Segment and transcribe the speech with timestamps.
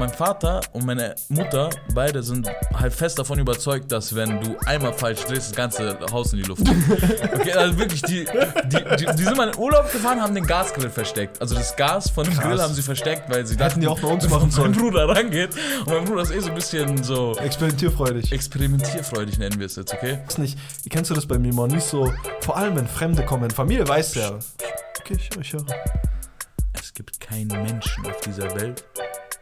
[0.00, 4.94] mein Vater und meine Mutter, beide sind halt fest davon überzeugt, dass wenn du einmal
[4.94, 6.76] falsch drehst, das ganze Haus in die Luft geht.
[7.40, 8.24] Okay, also wirklich, die,
[8.64, 11.40] die, die, die sind mal in Urlaub gefahren, haben den Gasgrill versteckt.
[11.40, 12.44] Also das Gas von dem Krass.
[12.44, 14.72] Grill haben sie versteckt, weil sie Hätten die auch bei uns machen sollen.
[14.72, 15.50] mein Bruder rangeht.
[15.80, 18.32] Und mein Bruder ist eh so ein bisschen so Experimentierfreudig.
[18.32, 20.18] experimentierfreudig, nennen wir es jetzt, okay?
[20.26, 20.58] weiß nicht,
[20.88, 22.10] kennst du das bei mir mal nicht so,
[22.40, 24.38] vor allem wenn Fremde kommen, Familie weiß ja.
[25.00, 25.66] Okay, ich, ich höre.
[26.80, 28.84] Es gibt keinen Menschen auf dieser Welt,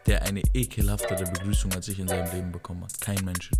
[0.09, 3.01] der eine ekelhaftere Begrüßung als ich in seinem Leben bekommen hat.
[3.01, 3.57] Kein Menschen.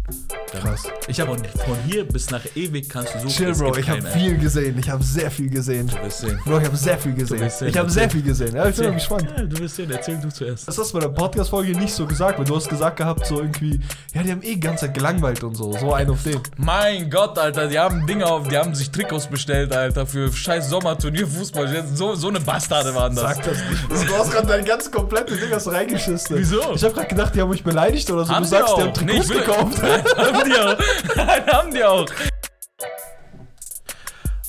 [0.51, 0.85] Krass.
[1.07, 3.31] Ich hab- von, hier bis nach ewig kannst du suchen.
[3.31, 4.79] Chill, Bro, ich habe viel gesehen.
[4.79, 5.87] Ich habe sehr viel gesehen.
[5.89, 6.41] Du wirst sehen.
[6.45, 7.51] Bro, ich habe sehr viel gesehen.
[7.51, 8.55] sehen, Ich habe sehr viel gesehen.
[8.57, 9.29] Ja, ich bin gespannt.
[9.37, 10.67] Ja, du wirst sehen, erzähl du zuerst.
[10.67, 13.41] Das hast du bei der Podcast-Folge nicht so gesagt, weil du hast gesagt gehabt, so
[13.41, 13.79] irgendwie,
[14.15, 15.73] ja, die haben eh die ganze Zeit gelangweilt und so.
[15.75, 16.41] So ein auf den.
[16.57, 20.71] Mein Gott, Alter, die haben Dinge auf, die haben sich Trikots bestellt, Alter, für scheiß
[20.71, 21.85] Sommerturnier Fußball.
[21.95, 23.37] So, so eine Bastarde waren das.
[23.37, 24.09] Sag das nicht.
[24.09, 26.38] Du hast gerade dein ganz komplette Ding hast reingeschissen.
[26.39, 26.75] Wieso?
[26.75, 28.33] Ich habe gerade gedacht, die haben mich beleidigt oder so.
[28.35, 28.87] Haben du die sagst, die auch.
[28.87, 29.79] haben Nee, Trikots will- gekauft.
[29.83, 31.17] Nein, haben die auch.
[31.17, 32.07] Nein, haben die auch.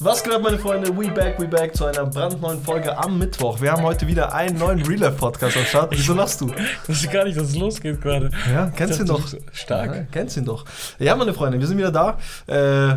[0.02, 0.95] Was geht ab, meine Freunde?
[0.98, 3.60] We back, we back zu einer brandneuen Folge am Mittwoch.
[3.60, 5.92] Wir haben heute wieder einen neuen Real Life Podcast am Start.
[5.92, 6.50] Wieso lachst du?
[6.84, 8.32] Ich wusste gar nicht, dass es losgeht gerade.
[8.50, 9.28] Ja, kennst du ihn doch.
[9.52, 9.94] Stark.
[9.95, 10.64] Ja, kennst ihn doch.
[11.00, 12.17] Ja, meine Freunde, wir sind wieder da.
[12.48, 12.95] Äh,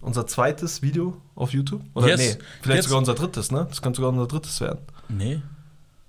[0.00, 1.82] unser zweites Video auf YouTube.
[1.92, 2.18] Oder Yes.
[2.20, 3.66] nee, vielleicht Jetzt- sogar unser drittes, ne?
[3.68, 4.78] Das könnte sogar unser drittes werden.
[5.10, 5.42] Nee.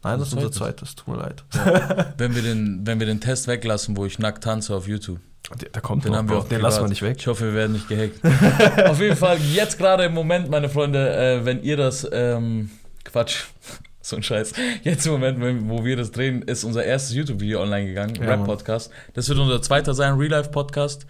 [0.05, 0.95] Nein, das ist unser Zweites.
[0.95, 1.43] Tut mir leid.
[2.17, 5.19] Wenn wir, den, wenn wir den Test weglassen, wo ich nackt tanze auf YouTube.
[5.61, 6.61] Der, der kommt Den noch, haben wir auch Den privat.
[6.63, 7.17] lassen wir nicht weg.
[7.19, 8.19] Ich hoffe, wir werden nicht gehackt.
[8.89, 12.69] Auf jeden Fall, jetzt gerade im Moment, meine Freunde, äh, wenn ihr das, ähm,
[13.03, 13.43] Quatsch,
[14.01, 14.53] so ein Scheiß.
[14.83, 18.91] Jetzt im Moment, wo wir das drehen, ist unser erstes YouTube-Video online gegangen, Ja, Rap-Podcast.
[19.13, 21.05] Das wird unser zweiter sein, Real-Life-Podcast.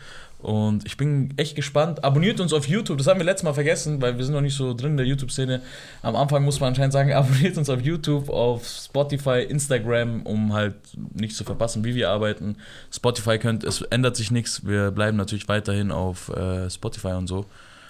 [0.45, 2.03] Und ich bin echt gespannt.
[2.03, 2.99] Abonniert uns auf YouTube.
[2.99, 5.07] Das haben wir letztes Mal vergessen, weil wir sind noch nicht so drin in der
[5.07, 5.59] YouTube-Szene.
[6.03, 10.75] Am Anfang muss man anscheinend sagen, abonniert uns auf YouTube, auf Spotify, Instagram, um halt
[11.15, 12.57] nichts zu verpassen, wie wir arbeiten.
[12.91, 14.63] Spotify könnt, es ändert sich nichts.
[14.67, 17.45] Wir bleiben natürlich weiterhin auf äh, Spotify und so.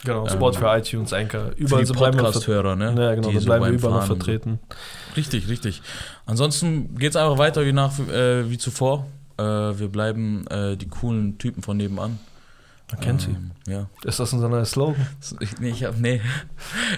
[0.05, 1.51] Genau, Ähm, Spotify, iTunes, Anchor.
[1.57, 2.95] Überall die so Podcast-Hörer, ne?
[2.97, 4.59] Ja, genau, Die so bleiben wir überall noch vertreten.
[5.17, 5.81] Richtig, richtig.
[6.25, 9.07] Ansonsten geht es einfach weiter wie, nach, äh, wie zuvor.
[9.37, 12.17] Äh, wir bleiben äh, die coolen Typen von nebenan.
[12.91, 13.31] Man kennt sie.
[13.31, 13.87] Ähm, Ja.
[14.03, 15.07] Ist das unser neuer Slogan?
[15.39, 16.21] Ich, nee, ich habe nee.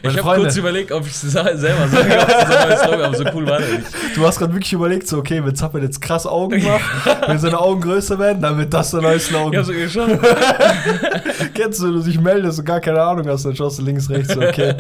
[0.04, 3.02] Meine Ich habe kurz überlegt, ob ich es selber sage, ob es ein neues Slogan,
[3.04, 3.88] aber so cool war der nicht.
[4.14, 7.58] Du hast gerade wirklich überlegt, so, okay, wenn Zappel jetzt krass Augen macht, wenn seine
[7.58, 9.56] Augen größer werden, dann wird das der neue Ich Slogan.
[9.56, 10.10] habe so geschaut.
[11.54, 14.10] Kennst du, wenn du dich meldest und gar keine Ahnung hast, dann schaust du links,
[14.10, 14.74] rechts, so, okay.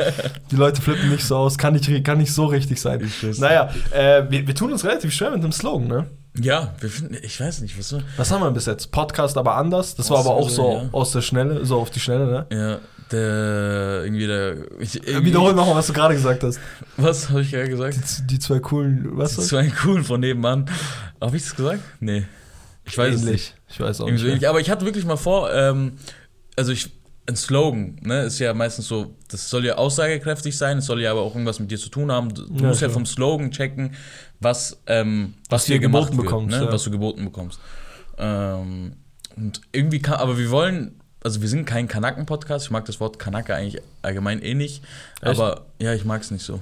[0.52, 3.00] Die Leute flippen nicht so aus, kann nicht, kann nicht so richtig sein.
[3.02, 3.40] Ich.
[3.40, 6.06] Naja, äh, wir, wir tun uns relativ schwer mit dem Slogan, ne?
[6.40, 8.02] Ja, wir finden, ich weiß nicht, was so.
[8.18, 8.92] Was haben wir bis jetzt?
[8.92, 9.96] Podcast aber anders.
[9.96, 10.90] Das war aber auch so Ja.
[10.92, 12.46] aus der Schnelle, so auf die Schnelle, ne?
[12.52, 12.80] Ja,
[13.12, 14.56] der, irgendwie der.
[14.80, 14.94] Ich,
[15.24, 16.60] Wiederhol nochmal, was du gerade gesagt hast.
[16.98, 17.98] Was habe ich gerade gesagt?
[18.20, 19.36] Die, die zwei coolen, was?
[19.36, 20.70] Das war ein cool von nebenan.
[21.22, 21.80] Habe ich das gesagt?
[22.00, 22.26] Nee.
[22.86, 23.28] Ich weiß es nicht.
[23.30, 23.54] Ähnlich.
[23.70, 24.24] Ich weiß auch Irgendwie nicht.
[24.24, 24.32] mehr.
[24.34, 24.50] ähnlich.
[24.50, 25.94] Aber ich hatte wirklich mal vor, ähm,
[26.56, 26.92] also ich,
[27.30, 31.12] ein Slogan, ne, ist ja meistens so, das soll ja aussagekräftig sein, es soll ja
[31.12, 32.34] aber auch irgendwas mit dir zu tun haben.
[32.34, 33.96] Du Ja, musst ja vom Slogan checken,
[34.40, 36.72] was, ähm, was, Was dir geboten wird, bekommst, ne, ja.
[36.72, 37.60] was du geboten bekommst.
[38.18, 38.94] Ähm,
[39.36, 43.20] und irgendwie kann, aber wir wollen, also wir sind kein Kanaken-Podcast, ich mag das Wort
[43.20, 44.84] Kanake eigentlich allgemein eh nicht,
[45.22, 45.40] Echt?
[45.40, 46.62] aber ja, ich mag es nicht so.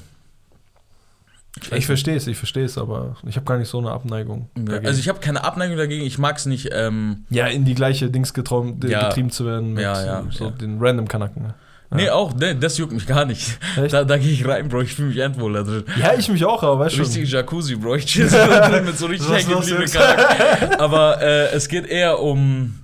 [1.76, 4.50] Ich verstehe es, ich verstehe es, aber ich habe gar nicht so eine Abneigung.
[4.58, 4.88] Ja, dagegen.
[4.88, 8.10] also ich habe keine Abneigung dagegen, ich mag es nicht, ähm, ja, in die gleiche
[8.10, 9.08] Dings getraum, Ja.
[9.08, 11.44] getrieben zu werden mit Ja, so den random Kanaken.
[11.44, 11.54] Ne?
[11.92, 11.98] Ja.
[11.98, 13.58] Nee, auch, nee, das juckt mich gar nicht.
[13.82, 13.94] Echt?
[13.94, 15.84] Da, da gehe ich rein, Bro, ich fühle mich endwohl da drin.
[15.98, 17.40] Ja, ich mich auch, aber weißt Richtige schon.
[17.40, 19.96] Jacuzzi, Bro, ich chill so da drin mit so richtig Was hängen los gebliebenen jetzt?
[19.96, 20.80] Charakteren.
[20.80, 22.76] Aber äh, es geht eher um,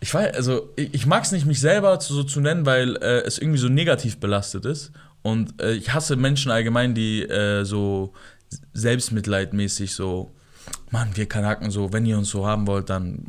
[0.00, 2.96] ich weiß, also ich, ich mag es nicht, mich selber zu, so zu nennen, weil
[3.02, 4.92] äh, es irgendwie so negativ belastet ist.
[5.22, 8.12] Und äh, ich hasse Menschen allgemein, die äh, so
[8.72, 10.32] selbstmitleidmäßig so,
[10.90, 13.24] Mann, wir Kanaken so, wenn ihr uns so haben wollt, dann,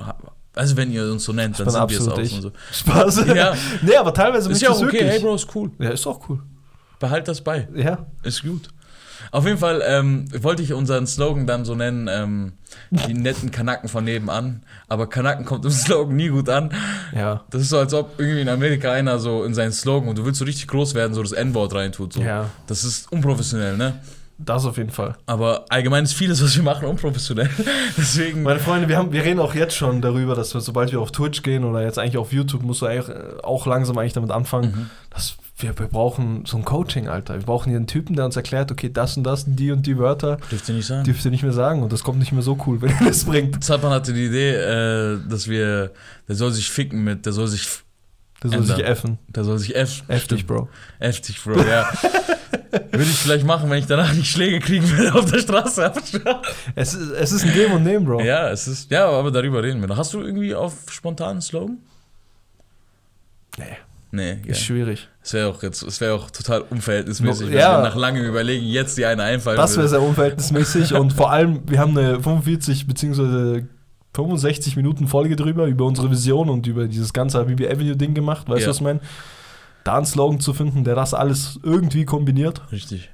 [0.55, 2.33] also wenn ihr uns so nennt, dann sind wir es auch ich.
[2.33, 2.51] und so.
[2.71, 3.25] Spaß.
[3.35, 3.55] Ja.
[3.81, 5.03] nee, aber teilweise Ist ja auch okay, wirklich.
[5.03, 5.71] hey Bro, ist cool.
[5.79, 6.41] Ja, ist auch cool.
[6.99, 7.67] Behalt das bei.
[7.75, 8.05] Ja.
[8.23, 8.69] Ist gut.
[9.33, 12.53] Auf jeden Fall ähm, wollte ich unseren Slogan dann so nennen, ähm,
[12.91, 14.61] die netten Kanaken von nebenan.
[14.87, 16.71] Aber Kanaken kommt im Slogan nie gut an.
[17.15, 17.43] Ja.
[17.49, 20.25] Das ist so, als ob irgendwie in Amerika einer so in seinen Slogan und du
[20.25, 22.13] willst so richtig groß werden, so das N-Wort reintut.
[22.13, 22.21] So.
[22.21, 22.51] Ja.
[22.67, 23.95] Das ist unprofessionell, ne?
[24.37, 25.15] Das auf jeden Fall.
[25.25, 27.49] Aber allgemein ist vieles, was wir machen, unprofessionell.
[27.97, 28.43] Deswegen.
[28.43, 31.11] Meine Freunde, wir, haben, wir reden auch jetzt schon darüber, dass wir, sobald wir auf
[31.11, 34.29] Twitch gehen oder jetzt eigentlich auf YouTube, musst du eigentlich, äh, auch langsam eigentlich damit
[34.31, 34.89] anfangen, Mhm.
[35.09, 37.35] dass wir, wir brauchen so ein Coaching, Alter.
[37.35, 39.97] Wir brauchen hier einen Typen, der uns erklärt, okay, das und das, die und die
[39.97, 41.03] Wörter, Dürft ihr nicht sagen.
[41.03, 43.25] dürft ihr nicht mehr sagen und das kommt nicht mehr so cool, wenn ihr das
[43.25, 43.63] bringt.
[43.63, 45.91] Zappan hatte die Idee, äh, dass wir,
[46.27, 47.67] der soll sich ficken mit, der soll sich,
[48.43, 48.87] Der soll sich Ändern.
[48.91, 49.19] effen.
[49.27, 50.03] der soll sich F.
[50.07, 50.45] F dich.
[50.47, 50.69] Bro.
[50.99, 51.87] F dich, Bro, ja.
[52.91, 55.93] Würde ich vielleicht machen, wenn ich danach nicht Schläge kriegen würde auf der Straße.
[56.73, 58.21] Es ist, es ist ein Geben und Nehmen, Bro.
[58.21, 58.89] ja, es ist.
[58.89, 59.97] Ja, aber darüber reden wir noch.
[59.97, 61.77] Hast du irgendwie auf spontanen Slogan?
[63.59, 63.77] Nee,
[64.15, 64.51] Nee, ja.
[64.51, 65.09] ist schwierig.
[65.23, 67.81] Es wäre auch jetzt, es wäre auch total unverhältnismäßig, wenn Ja.
[67.81, 71.79] nach langem Überlegen jetzt die eine einfallen Das wäre sehr unverhältnismäßig und vor allem, wir
[71.79, 73.63] haben eine 45 bzw.
[74.15, 78.47] 65 Minuten Folge drüber, über unsere Vision und über dieses ganze Habibi Avenue-Ding gemacht.
[78.47, 78.69] Weißt du, Ja.
[78.69, 78.99] was ich meine?
[79.83, 83.09] Da einen Slogan zu finden, der das alles irgendwie kombiniert, Richtig.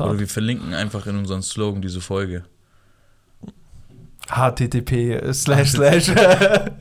[0.00, 2.42] Oder wir verlinken einfach in unseren Slogan diese Folge.
[4.30, 6.06] HTTP slash slash.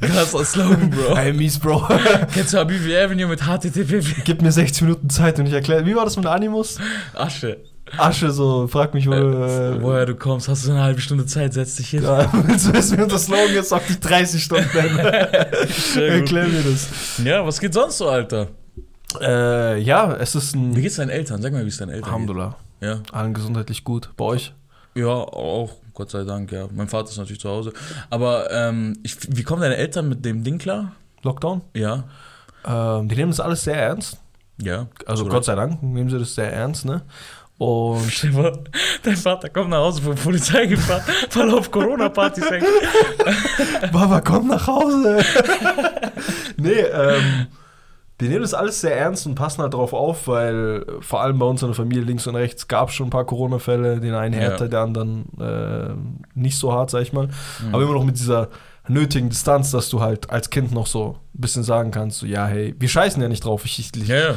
[0.01, 1.15] Krasser Slogan, Bro.
[1.15, 1.87] Hey, mies, Bro.
[2.33, 4.01] Kennst du Habibi Avenue mit HTTP?
[4.23, 5.85] Gib mir 60 Minuten Zeit und ich erkläre.
[5.85, 6.77] Wie war das mit Animus?
[7.13, 7.57] Asche.
[7.97, 9.11] Asche, so, frag mich, wo.
[9.13, 12.01] Äh, Äh, woher du kommst, hast du eine halbe Stunde Zeit, setz dich hin.
[12.03, 13.69] ja, willst du wissen, wie unser Slogan ist?
[13.69, 14.69] Sag dich 30 Stunden.
[14.77, 16.87] Erklär mir das.
[17.23, 18.47] Ja, was geht sonst so, Alter?
[19.21, 20.73] Äh, ja, es ist Wie ein.
[20.81, 21.41] geht's deinen Eltern?
[21.41, 22.55] Sag mal, wie es deinen Eltern Alhamdulillah.
[22.79, 22.89] geht.
[22.89, 22.99] Ja.
[23.11, 24.09] Allen gesundheitlich gut.
[24.17, 24.53] Bei euch?
[24.95, 26.67] Ja, auch, Gott sei Dank, ja.
[26.71, 27.73] Mein Vater ist natürlich zu Hause.
[28.09, 30.93] Aber ähm, ich, wie kommen deine Eltern mit dem Ding klar?
[31.23, 31.61] Lockdown?
[31.73, 32.03] Ja.
[32.65, 34.17] Ähm, die nehmen das alles sehr ernst.
[34.61, 34.87] Ja.
[35.05, 37.01] Also Gott sei Dank nehmen sie das sehr ernst, ne?
[37.57, 38.23] Und
[39.03, 41.03] Dein Vater kommt nach Hause von der Polizei gefahren,
[41.33, 42.65] weil er auf Corona-Partys hängt.
[43.91, 45.23] Baba, komm nach Hause.
[46.57, 47.47] nee, ähm,
[48.21, 51.45] die nehmen das alles sehr ernst und passen halt drauf auf, weil vor allem bei
[51.45, 54.33] uns in der Familie links und rechts gab es schon ein paar Corona-Fälle, den einen
[54.33, 54.69] härter, Ja.
[54.69, 55.93] der anderen äh,
[56.39, 57.27] nicht so hart, sag ich mal.
[57.27, 57.73] Mhm.
[57.73, 58.49] Aber immer noch mit dieser
[58.87, 62.45] nötigen Distanz, dass du halt als Kind noch so ein bisschen sagen kannst, so, ja,
[62.47, 63.63] hey, wir scheißen ja nicht drauf.
[63.65, 64.35] Ich, ich, Ja, ja.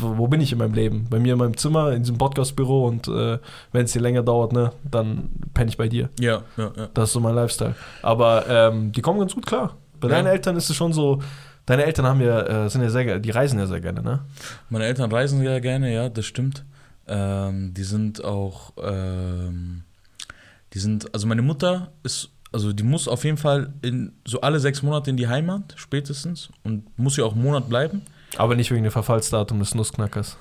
[0.00, 1.06] wo bin ich in meinem Leben?
[1.10, 3.38] Bei mir in meinem Zimmer, in diesem Podcast-Büro und äh,
[3.72, 6.08] wenn es hier länger dauert, ne, dann penne ich bei dir.
[6.20, 6.88] Ja, ja, ja.
[6.94, 7.74] Das ist so mein Lifestyle.
[8.02, 9.74] Aber ähm, die kommen ganz gut klar.
[10.00, 11.20] Bei deinen Eltern ist es schon so,
[11.66, 14.20] deine Eltern haben ja, äh, sind ja sehr, die reisen ja sehr gerne, ne?
[14.68, 16.64] Meine Eltern reisen ja gerne, ja, das stimmt.
[17.06, 19.82] Ähm, die sind auch, ähm,
[20.72, 24.60] die sind, also meine Mutter ist, also die muss auf jeden Fall in so alle
[24.60, 28.02] sechs Monate in die Heimat, spätestens, und muss ja auch einen Monat bleiben.
[28.36, 30.36] Aber nicht wegen dem Verfallsdatum des Nussknackers.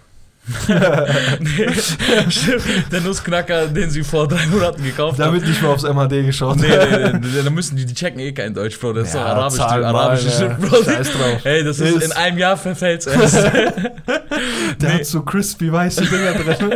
[1.40, 1.68] Nee,
[2.92, 5.34] der Nussknacker, den sie vor drei Monaten gekauft Da haben.
[5.36, 6.58] wird nicht mehr aufs MHD geschaut.
[6.58, 8.94] Nee, nee, nee, nee, da müssen die, die checken eh kein Deutsch, Bro.
[8.94, 10.30] Das ist Ja, arabisch, die mal, arabische.
[10.32, 10.84] Schrift, Bro.
[10.84, 11.40] Scheiß drauf.
[11.44, 13.36] Hey, das ist, Ist- in einem Jahr verfällt's erst.
[13.36, 13.74] Der
[14.82, 14.88] Nee.
[14.90, 16.74] hat so crispy weiße Dinger drin.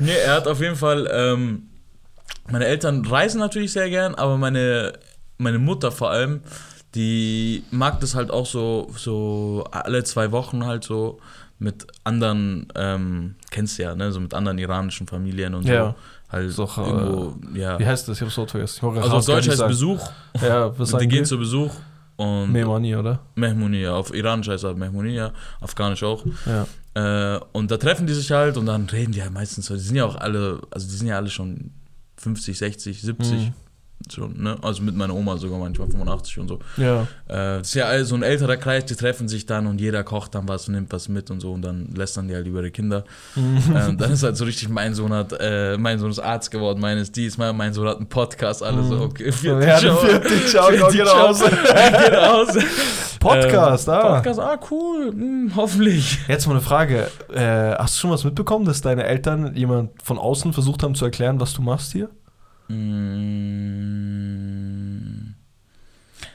[0.00, 1.08] Nee, er hat auf jeden Fall.
[1.12, 1.68] Ähm,
[2.50, 4.94] meine Eltern reisen natürlich sehr gern, aber meine,
[5.36, 6.40] meine Mutter vor allem,
[6.94, 11.20] die mag das halt auch so, so alle zwei Wochen halt so
[11.58, 15.90] mit anderen, ähm, kennst du ja, ne, so mit anderen iranischen Familien und Ja.
[15.90, 15.94] so.
[16.30, 17.78] Halt So, äh, irgendwo, ja.
[17.78, 18.18] Wie heißt das?
[18.18, 18.86] Ich hab's so vergessen.
[18.86, 19.70] Also auf Deutsch heißt sagen.
[19.70, 20.10] Besuch.
[20.42, 21.72] Ja, was Die gehen zu Besuch.
[22.16, 23.20] Und Memani, oder?
[23.36, 26.24] Mehmunia, auf Iranisch heißt er Mehmunia, Afghanisch auch.
[26.46, 26.66] Ja.
[27.36, 29.74] Äh, und da treffen die sich halt und dann reden die halt meistens so.
[29.74, 31.70] Die sind ja auch alle, also die sind ja alle schon
[32.16, 33.52] 50, 60, 70 Mhm.
[34.12, 34.56] Schon, ne?
[34.62, 36.58] Also mit meiner Oma sogar manchmal 85 und so.
[36.76, 37.02] Ja.
[37.26, 40.02] Äh, das ist ja all- so ein älterer Kreis, die treffen sich dann und jeder
[40.04, 42.60] kocht dann was und nimmt was mit und so und dann lästern die halt über
[42.60, 43.04] ihre Kinder.
[43.36, 46.80] äh, dann ist halt so richtig, mein Sohn hat, äh, mein Sohn ist Arzt geworden,
[46.80, 49.96] meines dies, mein, mein Sohn hat einen Podcast, alles so, okay, vierte Ja, Show.
[49.96, 51.40] vierte Show, Vierte geht raus.
[51.50, 52.56] Geht raus.
[53.20, 54.14] Podcast, Ähm, ah.
[54.14, 56.18] Podcast, ah, cool, hm, hoffentlich.
[56.28, 57.08] Jetzt mal eine Frage.
[57.32, 61.04] Äh, hast du schon was mitbekommen, dass deine Eltern jemand von außen versucht haben zu
[61.04, 62.08] erklären, was du machst hier?
[62.68, 64.28] Mm.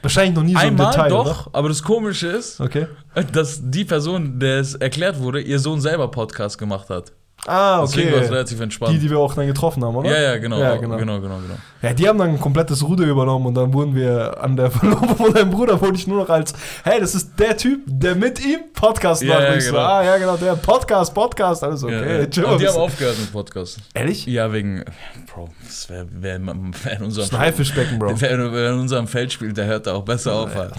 [0.01, 2.67] Wahrscheinlich noch nie so im Detail, doch, aber das Komische ist, oder?
[2.67, 2.87] Okay.
[3.31, 7.13] dass die Person, der es erklärt wurde, ihr Sohn selber Podcast gemacht hat.
[7.45, 8.33] Ah, Deswegen war es okay.
[8.35, 8.93] relativ entspannt.
[8.93, 10.09] Die, die wir auch dann getroffen haben, oder?
[10.09, 11.19] ja, ja, genau, Ja, genau, genau.
[11.19, 14.55] genau, genau, Ja, die haben dann ein komplettes Ruder übernommen und dann wurden wir an
[14.55, 16.53] der Verlobung von deinem Bruder wurde ich nur noch als,
[16.85, 19.43] hey, das ist der Typ, der mit ihm Podcast Ja, macht.
[19.43, 19.83] ja, so, genau.
[19.83, 21.93] ah, ja, genau, der Podcast, Podcast, alles okay.
[22.13, 22.25] Ja, ja.
[22.27, 23.79] chill Und die haben aufgehört mit Podcast.
[23.93, 24.25] Ehrlich?
[24.25, 24.85] Ja, wegen,
[25.33, 28.13] Bro, das wäre wär, wär in unserem Haifischbecken, Bro.
[28.21, 30.75] Wer, wer in unserem Feld spielt, der hört da auch besser auf, Alter.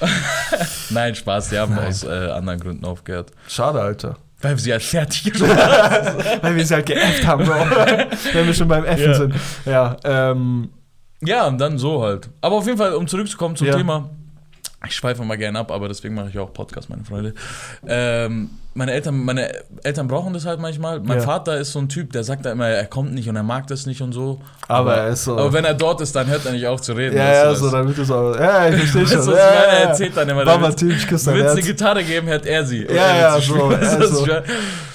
[0.90, 1.88] Nein, Spaß, die haben Nein.
[1.88, 3.32] aus äh, anderen Gründen aufgehört.
[3.48, 4.16] Schade, Alter.
[4.42, 6.24] Weil sie halt fertig gemacht haben.
[6.42, 7.54] Weil wir sie halt geäfft haben, Bro.
[8.32, 9.14] Wenn wir schon beim Effen Ja.
[9.14, 9.34] sind.
[9.66, 10.70] Ja, ähm,
[11.22, 12.30] Ja, und dann so halt.
[12.40, 13.76] Aber auf jeden Fall, um zurückzukommen zum Ja.
[13.76, 14.08] Thema,
[14.86, 17.34] ich schweife mal gerne ab, aber deswegen mache ich auch Podcast, meine Freunde.
[17.86, 19.50] Ähm, meine Eltern, meine
[19.82, 21.00] Eltern brauchen das halt manchmal.
[21.00, 21.24] Mein Ja.
[21.24, 23.66] Vater ist so ein Typ, der sagt da immer, er kommt nicht und er mag
[23.66, 24.40] das nicht und so.
[24.68, 25.36] aber er ist so.
[25.36, 27.16] Aber wenn er dort ist, dann hört er nicht auf zu reden.
[27.16, 28.34] ja, weißt ja, so, dann wird es auch.
[28.38, 29.26] Ja, ich verstehe Weißt schon.
[29.26, 29.66] was ja, ich meine?
[29.66, 31.62] ja, Er erzählt dann immer, Mama, Typ, ich küsse Wenn es eine.
[31.62, 32.84] Gitarre geben, hört er sie.
[32.86, 33.70] Ja, ja, so.
[33.70, 34.26] Weißt du, also.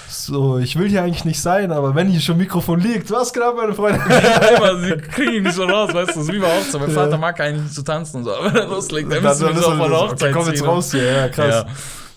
[0.07, 3.53] So, ich will hier eigentlich nicht sein, aber wenn hier schon Mikrofon liegt, was genau,
[3.53, 3.99] meine Freunde?
[4.57, 6.81] immer, sie kriegen ihn nicht so raus, weißt du, das ist wie bei Hochzeit.
[6.81, 6.91] Mein.
[6.91, 9.53] Vater mag eigentlich nicht zu tanzen und so, aber wenn er loslegt, dann müssen wir
[9.53, 11.65] so ist von er- der Hochzeit Komm jetzt raus hier, ja, krass.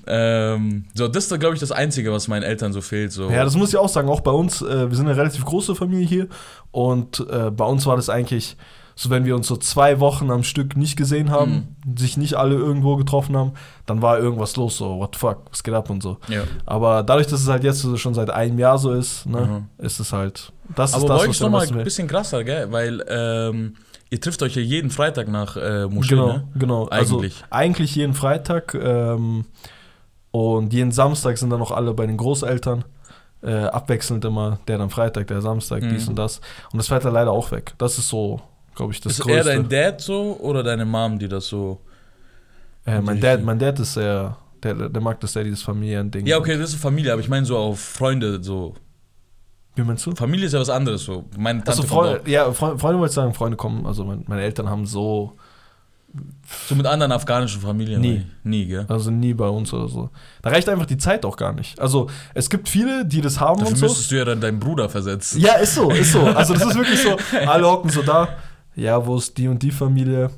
[0.09, 3.13] Ähm, so, das ist, glaube ich, das Einzige, was meinen Eltern so fehlt.
[3.13, 3.29] So.
[3.31, 4.09] Ja, das muss ich auch sagen.
[4.09, 6.29] Auch bei uns, äh, wir sind eine relativ große Familie hier.
[6.71, 8.57] Und äh, bei uns war das eigentlich
[8.95, 12.57] so, wenn wir uns so zwei Wochen am Stück nicht gesehen haben, sich nicht alle
[12.57, 13.53] irgendwo getroffen haben,
[13.87, 14.77] dann war irgendwas los.
[14.77, 16.17] So, what the fuck, was geht ab und so.
[16.27, 16.43] Ja.
[16.67, 20.01] Aber dadurch, dass es halt jetzt so schon seit einem Jahr so ist, ne, ist
[20.01, 20.53] es halt.
[20.75, 22.73] Das Aber ist das, euch was ist wir nochmal ein bisschen krasser, gell?
[22.73, 23.75] Weil ähm,
[24.11, 26.49] ihr trifft euch ja jeden Freitag nach äh, Moschee, Genau, ne?
[26.57, 26.89] genau.
[26.89, 27.35] Eigentlich.
[27.37, 29.45] Also eigentlich jeden Freitag ähm,
[30.39, 32.85] und jeden Samstag sind dann noch alle bei den Großeltern.
[33.41, 35.91] Äh, abwechselnd immer, der dann Freitag, der Samstag, Mhm.
[35.91, 36.41] dies und das.
[36.73, 37.73] Und das fällt dann leider auch weg.
[37.79, 38.41] Das ist so,
[38.75, 39.51] glaube ich, das ist eher Größte.
[39.51, 41.79] dein Dad so oder deine Mom, die das so.
[42.85, 46.27] äh, mein, Dad, mein Dad ist sehr, der, der mag das sehr, dieses Familiending.
[46.27, 48.75] Ja, okay, das ist Familie, aber ich meine so auf Freunde, so.
[49.77, 50.15] Wie meinst du?
[50.17, 51.25] Familie ist ja was anderes, so.
[51.39, 54.43] Meine Tante Also Freunde, ja, Freunde, Freunde wollte ich sagen, Freunde kommen, also mein, meine
[54.43, 55.35] Eltern haben so.
[56.67, 58.01] So mit anderen afghanischen Familien.
[58.01, 58.17] Nie.
[58.17, 58.27] ey.
[58.45, 58.87] Nie, gell?
[58.89, 60.11] also nie bei uns oder so.
[60.43, 61.79] Da reicht einfach die Zeit auch gar nicht.
[61.81, 63.87] Also es gibt viele, die das haben Dafür und so.
[63.87, 65.41] müsstest du ja dann deinen Bruder versetzen.
[65.41, 66.21] Ja, ist so, ist so.
[66.23, 68.29] Also das ist wirklich so, alle hocken so da.
[68.75, 70.31] Ja, wo ist die und die Familie?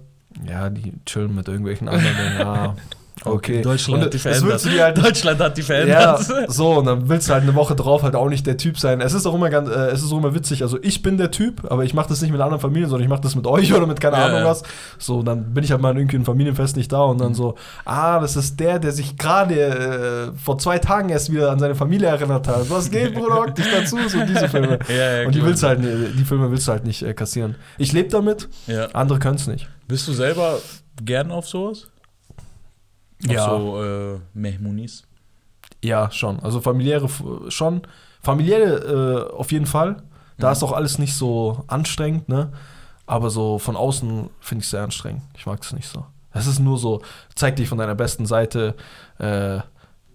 [0.48, 2.38] Ja, die chillen mit irgendwelchen anderen.
[2.38, 2.74] Ja,
[3.24, 3.62] okay.
[3.62, 4.64] Deutschland und hat die verändert.
[4.80, 6.50] halt Deutschland hat die ja, verändert.
[6.52, 9.00] so, und dann willst du halt eine Woche drauf halt auch nicht der Typ sein.
[9.00, 10.62] Es ist auch immer ganz, äh, es ist auch immer witzig.
[10.62, 13.10] Also ich bin der Typ, aber ich mache das nicht mit anderen Familien, sondern ich
[13.10, 14.44] mache das mit euch oder mit keine Ja, Ahnung ja.
[14.46, 14.62] was.
[14.98, 17.22] So, dann bin ich halt mal irgendwie in Familienfest nicht da und Mhm.
[17.24, 21.50] dann so, ah, das ist der, der sich gerade äh, vor zwei Tagen erst wieder
[21.50, 22.68] an seine Familie erinnert hat.
[22.70, 23.96] Was geht, Bruder, hock dich dazu?
[24.08, 24.78] So diese Filme.
[24.88, 27.54] Ja, ja, und die willst halt, die Filme willst du halt nicht äh, kassieren.
[27.78, 28.86] Ich lebe damit, Ja.
[28.92, 29.68] andere können es nicht.
[29.88, 30.58] Bist du selber
[31.04, 31.88] gern auf sowas?
[33.26, 33.44] Ja.
[33.48, 35.04] so äh, Mehmunis?
[35.82, 36.40] Ja, schon.
[36.40, 37.08] Also familiäre
[37.48, 37.82] schon.
[38.22, 40.02] Familiäre äh, auf jeden Fall.
[40.38, 40.52] Da Mhm.
[40.52, 42.52] ist auch alles nicht so anstrengend, ne?
[43.06, 45.22] Aber so von außen finde ich sehr anstrengend.
[45.36, 46.04] Ich mag es nicht so.
[46.32, 47.02] Es ist nur so,
[47.34, 48.76] zeig dich von deiner besten Seite,
[49.18, 49.58] äh,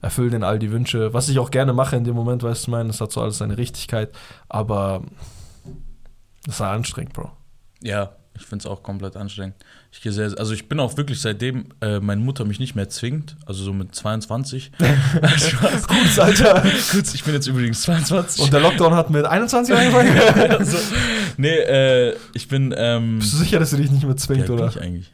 [0.01, 1.13] erfüll den all die Wünsche.
[1.13, 3.21] Was ich auch gerne mache in dem Moment, weißt du, ich meine, das hat so
[3.21, 4.11] alles seine Richtigkeit.
[4.47, 5.01] Aber
[6.45, 7.31] das ist anstrengend, Bro.
[7.81, 9.55] Ja, ich finde es auch komplett anstrengend.
[9.91, 12.89] Ich gehe sehr, also ich bin auch wirklich seitdem äh, meine Mutter mich nicht mehr
[12.89, 14.71] zwingt, also so mit 22.
[15.37, 15.87] Spaß.
[15.87, 16.63] Gutes Alter.
[16.91, 18.43] Gut, ich bin jetzt übrigens 22.
[18.43, 20.17] Und der Lockdown hat mit 21 angefangen.
[20.51, 20.77] also,
[21.37, 22.73] nee, äh, ich bin.
[22.77, 24.67] Ähm, Bist du sicher, dass du dich nicht mehr zwingt, bin oder?
[24.67, 25.13] ich eigentlich?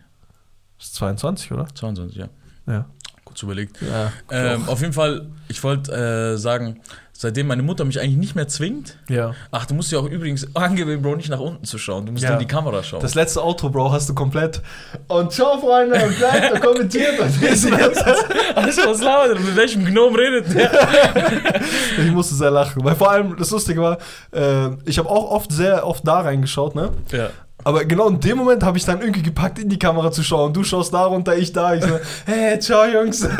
[0.78, 1.68] Bist 22, oder?
[1.74, 2.30] 22, ja.
[2.68, 2.86] Ja.
[3.32, 3.78] Kurz überlegt.
[3.82, 4.12] ja.
[4.30, 6.82] Ähm, auf jeden Fall, ich wollte äh, sagen,
[7.14, 8.98] seitdem meine Mutter mich eigentlich nicht mehr zwingt.
[9.08, 9.34] ja.
[9.52, 12.06] Ach, du musst ja auch übrigens angewöhnt, Bro, nicht nach unten zu schauen.
[12.06, 12.34] Du musst Ja.
[12.34, 13.00] in die Kamera schauen.
[13.02, 14.62] Das letzte Outro, Bro, hast du komplett.
[15.08, 17.20] Und ciao, Freunde, und bleibt und kommentiert.
[17.20, 17.32] Und
[18.56, 20.72] Alles was labert, mit welchem Gnom redet der?
[22.06, 22.84] ich musste sehr lachen.
[22.84, 23.98] Weil vor allem, das Lustige war,
[24.34, 26.90] äh, ich habe auch oft sehr oft da reingeschaut, ne?
[27.12, 27.30] Ja.
[27.64, 30.54] Aber genau in dem Moment habe ich dann irgendwie gepackt, in die Kamera zu schauen.
[30.54, 31.74] Du schaust da runter, ich da.
[31.76, 33.28] Ich so, hey, ciao, Jungs.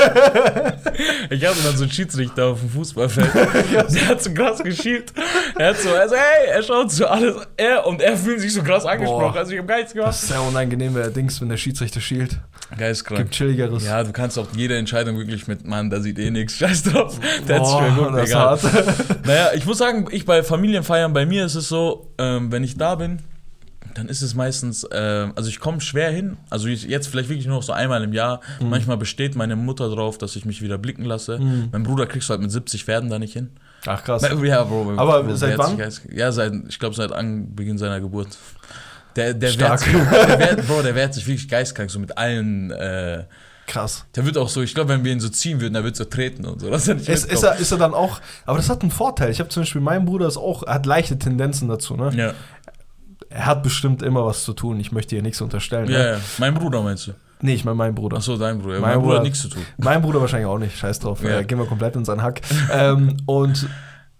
[1.30, 3.30] Ich hatte dann so einen Schiedsrichter auf dem Fußballfeld.
[3.94, 5.14] Der hat so krass geschielt.
[5.58, 7.36] Er hat so, also, hey, er schaut so alles.
[7.58, 9.32] Er und er fühlt sich so krass angesprochen.
[9.34, 9.40] Boah.
[9.40, 10.16] Also, ich habe gar nichts Das gemacht.
[10.16, 12.38] ist sehr unangenehme Dings, wenn der Schiedsrichter schielt.
[12.78, 13.20] Geistkrank.
[13.22, 13.86] Gibt chilligeres.
[13.86, 16.58] Ja, du kannst auch jede Entscheidung wirklich mit, Mann, da sieht eh nichts.
[16.58, 17.20] Scheiß drauf.
[17.48, 18.46] Der gut, das ist egal.
[18.46, 19.26] hart.
[19.26, 22.78] Naja, ich muss sagen, ich bei Familienfeiern, bei mir ist es so, ähm, wenn ich
[22.78, 23.20] da bin,
[23.94, 26.38] dann ist es meistens, ähm, also ich komme schwer hin.
[26.50, 28.42] Also jetzt vielleicht wirklich nur noch so einmal im Jahr.
[28.60, 28.70] Mhm.
[28.70, 31.40] Manchmal besteht meine Mutter drauf, dass ich mich wieder blicken lasse.
[31.40, 31.70] Mhm.
[31.72, 33.50] Mein Bruder kriegst du halt mit 70 Pferden da nicht hin.
[33.86, 34.22] Ach, krass.
[34.22, 34.94] Ja, Bro.
[34.98, 35.78] Aber Bro, seit wann?
[35.78, 38.30] sich Ja, seit, ich glaube, seit Anbeginn seiner Geburt.
[39.16, 39.86] Der, der, Stark.
[39.86, 42.72] wehrt, sich- der wehrt, Bro, der wehrt sich wirklich geistkrank, so mit allen.
[42.72, 43.26] Äh,
[43.68, 44.06] Krass.
[44.16, 46.04] der wird auch so, ich glaube, wenn wir ihn so ziehen würden, der wird so
[46.04, 46.70] treten und so.
[46.70, 49.32] Das nicht Ist, ist, er, ist er dann auch, aber das hat einen Vorteil.
[49.32, 51.96] Ich habe zum Beispiel, mein Bruder ist auch, er hat leichte Tendenzen dazu.
[51.96, 52.12] Ne?
[52.16, 52.34] ja.
[53.34, 54.80] Er hat bestimmt immer was zu tun.
[54.80, 55.90] Ich möchte hier nichts unterstellen.
[55.90, 56.12] ja, Ne?
[56.14, 56.18] ja.
[56.38, 57.12] Mein Bruder meinst du?
[57.44, 58.18] Nee, ich meine mein Bruder.
[58.18, 58.74] Achso, dein Bruder.
[58.76, 59.64] Mein Mein, Bruder Bruder- hat nichts zu tun.
[59.78, 60.78] Mein Bruder wahrscheinlich auch nicht.
[60.78, 61.24] Scheiß drauf.
[61.24, 61.40] Ja.
[61.40, 62.42] Äh, gehen wir komplett in seinen Hack.
[62.72, 63.68] ähm, und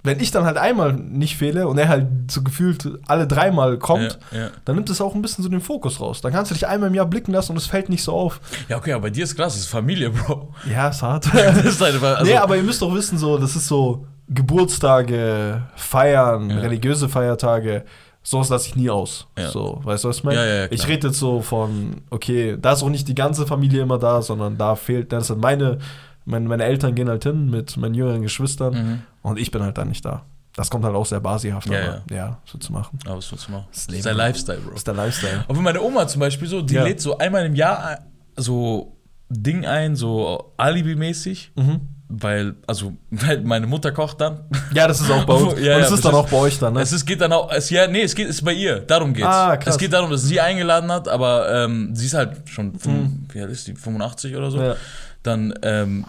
[0.04, 4.18] wenn ich dann halt einmal nicht fehle und er halt so gefühlt alle dreimal kommt,
[4.32, 4.50] Ja, ja.
[4.66, 6.22] dann nimmt es auch ein bisschen so den Fokus raus.
[6.22, 8.40] Dann kannst du dich einmal im Jahr blicken lassen und es fällt nicht so auf.
[8.68, 10.56] ja, okay, aber bei dir ist krass, das ist Familie, Bro.
[10.74, 11.28] Ja, ist hart.
[11.64, 16.50] Ist deine, also, nee, aber ihr müsst doch wissen, so, das ist so Geburtstage, Feiern,
[16.52, 17.84] religiöse Feiertage,
[18.24, 19.28] sowas lasse ich nie aus.
[19.38, 19.50] Ja.
[19.50, 20.40] So, weißt du, was ich meine?
[20.40, 23.46] Ja, ja, ja, ich rede jetzt so von, okay, da ist auch nicht die ganze
[23.48, 25.80] Familie immer da, sondern da fehlt, das sind meine,
[26.26, 29.02] meine, meine Eltern gehen halt hin mit meinen jüngeren Geschwistern Mhm.
[29.24, 30.24] und ich bin halt dann nicht da.
[30.56, 33.00] Das kommt halt auch sehr basihaft, Ja, aber ja, so zu machen.
[33.06, 33.66] Aber willst du machen?
[33.72, 33.98] Das Das Leben.
[34.00, 34.70] ist dein Lifestyle, Bro.
[34.72, 35.46] Das ist der Lifestyle.
[35.48, 36.84] Aber meine Oma zum Beispiel so, die Ja.
[36.84, 38.00] lädt so einmal im Jahr
[38.36, 38.98] so
[39.30, 41.52] Ding ein, so Alibi-mäßig.
[41.56, 41.80] Mhm.
[42.14, 44.42] Weil, also, weil meine Mutter kocht dann.
[44.74, 45.54] Ja, das ist auch bei uns.
[45.54, 46.82] Ja, und ja, es ist das dann ist- auch bei euch dann, ne?
[46.82, 49.28] Es ist, geht dann auch, es, ja, nee, es geht, ist bei ihr, darum geht's.
[49.28, 49.76] Ah, krass.
[49.76, 53.42] Es geht darum, dass sie eingeladen hat, aber ähm, sie ist halt schon, fünf, wie
[53.42, 54.58] alt ist die, 85 oder so.
[54.58, 54.64] Mhm.
[54.64, 54.76] Ja.
[55.24, 56.06] Dann ähm,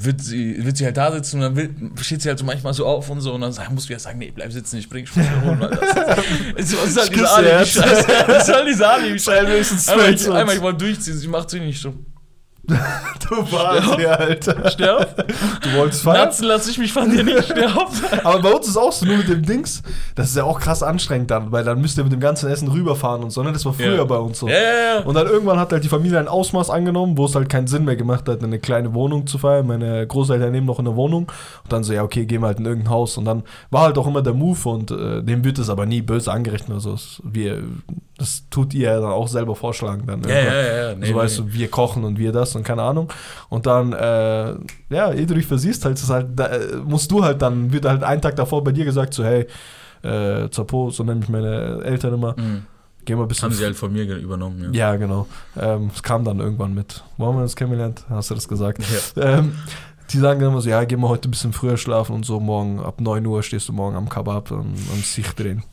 [0.00, 1.70] wird sie, wird sie halt da sitzen und dann will,
[2.00, 3.98] steht sie halt so manchmal so auf und so und dann sagen, musst du ja
[3.98, 5.60] sagen, nee, bleib sitzen, ich bring Sprüche holen.
[5.60, 5.72] Das
[6.72, 8.06] ist, das ist halt diese Alibi-Scheiße.
[8.26, 9.92] Das ist halt diese Alibi-Scheiße.
[9.92, 11.92] Einmal, ich, einmal, ich wollte durchziehen, sie macht sie nicht so.
[12.66, 14.70] Du warst ja, Alter.
[14.70, 15.26] Sterb.
[15.62, 16.26] Du wolltest feiern?
[16.26, 17.78] Natzen lasse ich mich von dir nicht sterben.
[18.22, 19.82] Aber bei uns ist auch so, nur mit dem Dings,
[20.14, 22.68] das ist ja auch krass anstrengend dann, weil dann müsst ihr mit dem ganzen Essen
[22.68, 23.52] rüberfahren und so, ne?
[23.52, 24.04] Das war früher Ja.
[24.04, 24.48] bei uns so.
[24.48, 24.60] Ja, ja,
[24.96, 25.00] ja.
[25.04, 27.84] Und dann irgendwann hat halt die Familie ein Ausmaß angenommen, wo es halt keinen Sinn
[27.84, 29.66] mehr gemacht hat, eine kleine Wohnung zu feiern.
[29.66, 31.24] Meine Großeltern nehmen noch eine Wohnung.
[31.62, 33.16] Und dann so, ja, okay, gehen wir halt in irgendein Haus.
[33.18, 36.02] Und dann war halt auch immer der Move und äh, dem wird es aber nie
[36.02, 36.92] böse angerechnet oder so.
[36.94, 37.62] Es- Wir,
[38.18, 40.04] das tut ihr ja dann auch selber vorschlagen.
[40.06, 40.44] Dann Ja, ja,
[40.90, 40.94] ja.
[40.94, 41.18] Nee, so nee.
[41.18, 43.08] weißt du, wir kochen und wir das und keine Ahnung.
[43.48, 44.54] Und dann, äh,
[44.90, 47.84] ja, ehe du dich versiehst, halt, ist halt, da, äh, musst du halt dann, wird
[47.84, 49.46] halt einen Tag davor bei dir gesagt, so, hey,
[50.02, 52.62] äh, Zapo, so nenne ich meine Eltern immer, Mhm.
[53.04, 55.26] geh mal ein bisschen Haben sie halt von mir übernommen, ja, genau.
[55.58, 57.02] Ähm, es kam dann irgendwann mit.
[57.16, 58.04] Wo haben wir uns kennengelernt?
[58.10, 58.82] Hast du das gesagt?
[59.16, 59.38] Ja.
[59.38, 59.54] Ähm,
[60.10, 62.38] die sagen dann immer so, ja, geh mal heute ein bisschen früher schlafen und so,
[62.40, 65.62] morgen ab 9 Uhr stehst du morgen am Kabab und am Sich drehen.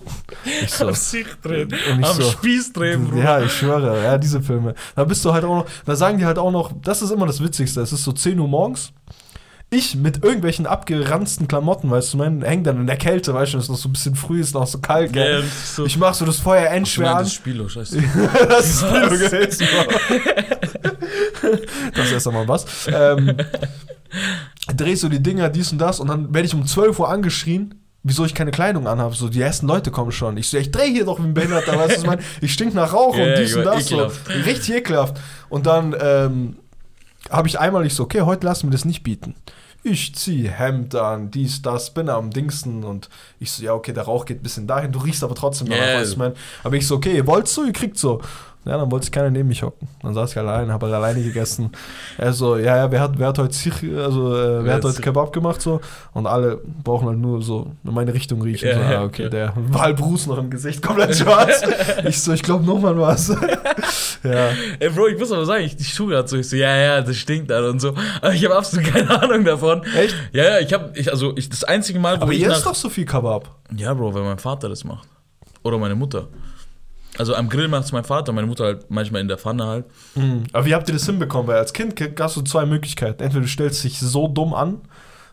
[0.64, 1.70] Ich so, Am Sich drehen.
[1.72, 3.18] Ich Am so, Spieß drehen, Bro.
[3.18, 4.74] ja, ich schwöre, ja, diese Filme.
[4.96, 7.28] Da bist du halt auch noch, da sagen die halt auch noch, das ist immer
[7.28, 8.94] das Witzigste, es ist so 10 Uhr morgens.
[9.74, 13.58] Ich mit irgendwelchen abgeranzten Klamotten, weißt du, mein, häng dann in der Kälte, weißt du,
[13.58, 15.46] es ist noch so ein bisschen früh, ist noch so kalt, gell?
[15.48, 15.86] ist so.
[15.86, 17.24] Ich mach so das Feuer endschwer an.
[17.24, 18.02] das Spielo, scheiße.
[18.50, 18.90] das ist Was?
[18.90, 19.68] Spilo gewesen.
[21.96, 22.66] das ist erst einmal was.
[22.94, 23.38] Ähm,
[24.76, 27.76] drehst du die Dinger, dies und das, und dann werde ich um 12 Uhr angeschrien,
[28.04, 29.16] wieso ich keine Kleidung anhabe.
[29.16, 30.36] So, die ersten Leute kommen schon.
[30.36, 32.22] Ich so, ich drehe hier doch wie ein Behinderter, weißt du, ich meine?
[32.42, 33.88] Ich stink nach Rauch Ja, und dies und das.
[33.88, 33.96] So.
[33.96, 34.30] ekelhaft.
[34.46, 35.18] Richtig ekelhaft.
[35.48, 36.56] Und dann ähm,
[37.32, 39.36] habe ich einmal, ich so, okay, heute lassen wir das nicht bieten.
[39.84, 43.10] Ich zieh Hemd an, dies, das, bin am Dingsten und
[43.40, 45.74] ich so, ja, okay, der Rauch geht ein bisschen dahin, du riechst aber trotzdem du,
[46.12, 46.34] ich mein.
[46.64, 48.22] Aber ich so, okay, ihr wollt so, ihr kriegt so.
[48.64, 49.88] Ja, dann wollte sich keiner neben mich hocken.
[50.04, 51.72] Dann saß ich allein, habe halt alleine gegessen.
[52.20, 55.02] Er so, ja, ja, wer hat, wer hat heute Sich, also, äh, wer hat heute
[55.02, 55.82] Kebab gemacht so?
[56.14, 58.70] Und alle brauchen halt nur so in meine Richtung riechen.
[58.70, 59.30] Ja, so, ja, ah, okay, ja.
[59.30, 61.64] der Walbrus noch im Gesicht, komplett schwarz.
[62.06, 63.30] ich so, ich glaube nochmal was.
[64.24, 64.50] ja.
[64.80, 67.02] Ey, Bro, ich muss aber sagen, ich, ich tue gerade so, ich so, ja, ja,
[67.02, 67.96] das stinkt dann und so.
[68.22, 69.82] Aber ich habe absolut keine Ahnung davon.
[69.98, 70.16] Echt?
[70.34, 72.58] Ja, ja, ich habe, ich, also, ich, das einzige Mal, wo Aber ich ihr nach,
[72.58, 73.50] isst doch so viel Kebab.
[73.76, 75.08] Ja, Bro, weil mein Vater das macht.
[75.64, 76.28] Oder meine Mutter.
[77.18, 79.86] Also am Grill macht es mein Vater, meine Mutter halt manchmal in der Pfanne halt.
[80.16, 80.44] Mhm.
[80.54, 81.48] Aber wie habt ihr das hinbekommen?
[81.48, 83.22] Weil als Kind hast du zwei Möglichkeiten.
[83.22, 84.82] Entweder du stellst dich so dumm an,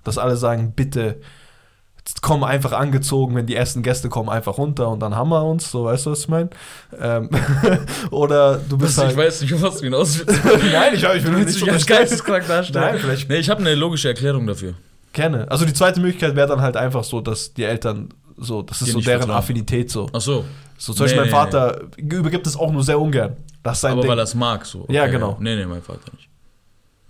[0.05, 1.21] dass alle sagen, bitte
[2.23, 5.71] komm einfach angezogen, wenn die ersten Gäste kommen, einfach runter und dann haben wir uns,
[5.71, 6.51] so weißt du, was ich meine?
[6.99, 7.29] Ähm,
[8.11, 9.17] oder du bist ich halt...
[9.17, 10.25] weiß nicht, was du hinaus.
[10.73, 12.93] Nein, ich, ich will nicht so als geisteskrank darstellen.
[12.93, 14.75] Nein, vielleicht Nee, ich habe eine logische Erklärung dafür.
[15.13, 15.51] gerne.
[15.51, 18.89] Also die zweite Möglichkeit wäre dann halt einfach so, dass die Eltern so, das ist
[18.89, 19.39] Dir so deren vertrauen.
[19.39, 20.09] Affinität so.
[20.13, 20.45] Ach so.
[20.79, 23.37] So zum Beispiel Nee, mein nee, Vater übergibt es auch nur sehr ungern.
[23.63, 24.11] Das sein Aber Ding.
[24.11, 24.87] weil er es mag so.
[24.89, 25.37] Ja, genau.
[25.41, 26.29] Nee, nee, mein Vater nicht.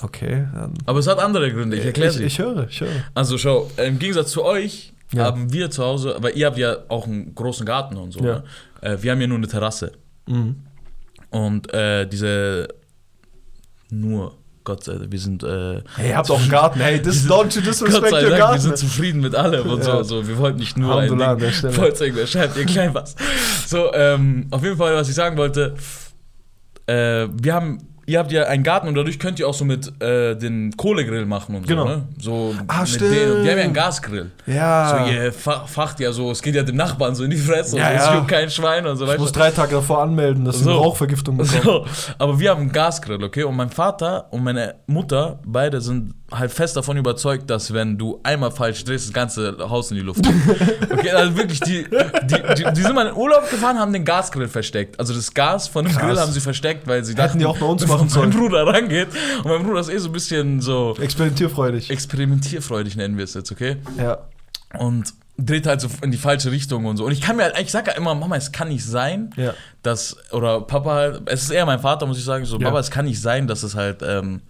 [0.03, 0.47] okay,
[0.87, 2.25] Aber es hat andere Gründe, ich erkläre ich, sie.
[2.25, 2.89] ich höre, ich höre.
[3.15, 5.25] Also schau, im Gegensatz zu euch Ja.
[5.27, 8.21] haben wir zu Hause, aber ihr habt ja auch einen großen Garten und so.
[8.21, 8.37] Ja.
[8.41, 8.45] Ne?
[8.81, 9.93] Äh, wir haben ja nur eine Terrasse.
[10.27, 10.57] Mhm.
[11.31, 12.69] Und äh, diese
[13.91, 14.35] nur,
[14.69, 16.79] Gott sei Dank, wir sind äh, Hey, ihr habt auch einen Garten.
[16.81, 19.67] Hey, this, sind- don't you Gott disrespect sei your Dank, wir sind zufrieden mit allem
[19.71, 19.85] und Ja.
[19.85, 20.29] so, so.
[20.29, 21.73] Wir wollten nicht nur ein Ding.
[21.73, 23.17] Falls irgendwer schreibt, ihr klein was.
[23.67, 25.75] So, ähm, auf jeden Fall, was ich sagen wollte,
[26.87, 29.93] äh, wir haben, ihr habt ja einen Garten und dadurch könnt ihr auch so mit
[30.03, 31.85] äh, den Kohlegrill machen und Genau.
[31.85, 32.03] so, ne?
[32.19, 33.13] So Ah, mit stimmt.
[33.15, 33.33] denen.
[33.33, 34.31] Und wir haben ja einen Gasgrill.
[34.47, 35.05] Ja.
[35.07, 37.77] So, ihr fa facht ja so, es geht ja dem Nachbarn so in die Fresse
[37.79, 38.15] Ja, und so, es ja.
[38.17, 40.71] juckt kein Schwein und so ich weißt muss drei Tage davor anmelden, dass So.
[40.71, 41.61] eine Rauchvergiftung bekommen.
[41.63, 41.87] So,
[42.19, 43.45] aber wir haben einen Gasgrill, okay?
[43.45, 48.21] Und mein Vater und meine Mutter, beide sind halt fest davon überzeugt, dass wenn du
[48.23, 50.35] einmal falsch drehst, das ganze Haus in die Luft geht.
[50.91, 54.49] Okay, also wirklich, die, die, die, die sind mal in Urlaub gefahren, haben den Gasgrill
[54.49, 54.99] versteckt.
[54.99, 56.03] Also das Gas von dem Krass.
[56.03, 58.31] Grill haben sie versteckt, weil sie Hätten die auch bei uns machen sollen.
[58.31, 59.09] mein Bruder rangeht.
[59.39, 61.89] Und mein Bruder ist eh so ein bisschen so Experimentierfreudig.
[61.91, 63.77] experimentierfreudig, nennen wir es jetzt, okay?
[63.97, 64.19] Ja.
[64.79, 67.05] Und dreht halt so in die falsche Richtung und so.
[67.07, 69.55] Und ich kann mir halt, ich sag ja immer, Mama, es kann nicht sein, Ja.
[69.83, 72.67] dass, oder Papa halt, es ist eher mein Vater, muss ich sagen, so, Ja.
[72.67, 74.41] Papa, es kann nicht sein, dass es halt, ähm,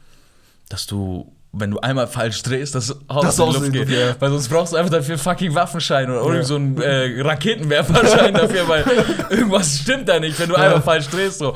[0.71, 3.89] dass du, wenn du einmal falsch drehst, das Haus Das in die Luft geht.
[3.91, 4.15] Ja.
[4.19, 6.27] Weil sonst brauchst du einfach dafür fucking Waffenschein oder Ja.
[6.33, 8.85] irgend so einen äh, Raketenwerferschein dafür, weil
[9.31, 10.63] irgendwas stimmt da nicht, wenn du Ja.
[10.63, 11.55] einmal falsch drehst, so.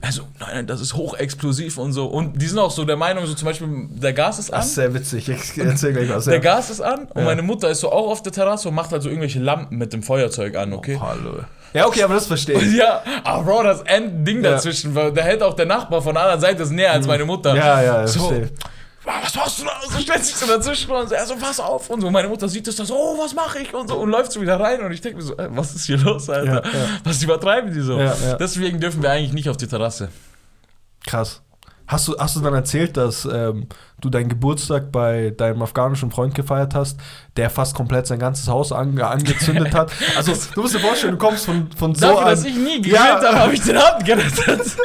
[0.00, 2.06] Also, nein, nein, das ist hochexplosiv und so.
[2.06, 4.58] Und die sind auch so der Meinung, so zum Beispiel, der Gas ist an.
[4.60, 5.28] Das ist sehr witzig.
[5.30, 6.24] Ich erzähl gleich was.
[6.26, 6.40] Der ja.
[6.40, 7.24] Gas ist an und Ja.
[7.24, 9.92] meine Mutter ist so auch auf der Terrasse und macht halt so irgendwelche Lampen mit
[9.94, 10.98] dem Feuerzeug an, okay?
[11.00, 11.38] Hallo.
[11.72, 12.72] Ja, okay, aber das verstehe ich.
[12.76, 14.52] Ja, aber Bro, das Endding Ja.
[14.52, 17.54] dazwischen, da hält auch der Nachbar von der anderen Seite ist näher als meine Mutter.
[17.56, 18.50] Ja, ja, ja, so, verstehe.
[19.04, 19.80] Was machst du da?
[19.88, 22.10] So stellt sich so dazwischen und so, er so, pass auf und so.
[22.10, 24.40] Meine Mutter sieht das da so, oh, was mache ich und so und läuft so
[24.40, 26.64] wieder rein und ich denke mir so, äh, was ist hier los, Alter?
[26.64, 26.86] Ja, ja.
[27.04, 27.98] Was übertreiben die so?
[27.98, 28.14] Ja.
[28.38, 30.08] Deswegen dürfen wir eigentlich nicht auf die Terrasse.
[31.06, 31.42] Krass.
[31.86, 33.66] Hast du, hast du dann erzählt, dass ähm,
[34.00, 36.98] du deinen Geburtstag bei deinem afghanischen Freund gefeiert hast,
[37.36, 39.92] der fast komplett sein ganzes Haus ange angezündet hat?
[40.16, 42.28] Also, du musst dir vorstellen, du kommst von, von so Dafür, an.
[42.30, 43.16] dass ich nie gegrillt Ja.
[43.22, 44.76] habe, habe ich den Abend gerettet.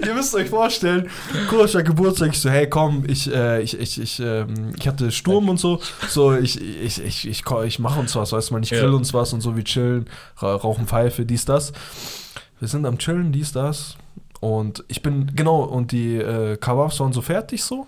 [0.06, 1.08] Ihr müsst euch vorstellen,
[1.48, 5.48] komischer Geburtstag, ich so, hey komm, ich, äh, ich, ich, ich, ähm, ich hatte Sturm
[5.48, 8.80] und so, so, ich, ich, ich, ich, ich, mache uns was, weißt du, ich Ja.
[8.80, 10.06] grill uns was und so, wir chillen,
[10.38, 11.72] ra rauchen Pfeife, dies, das.
[12.60, 13.96] Wir sind am Chillen, dies, das.
[14.40, 17.86] Und ich bin, genau, und die äh, Kebabs waren so fertig so.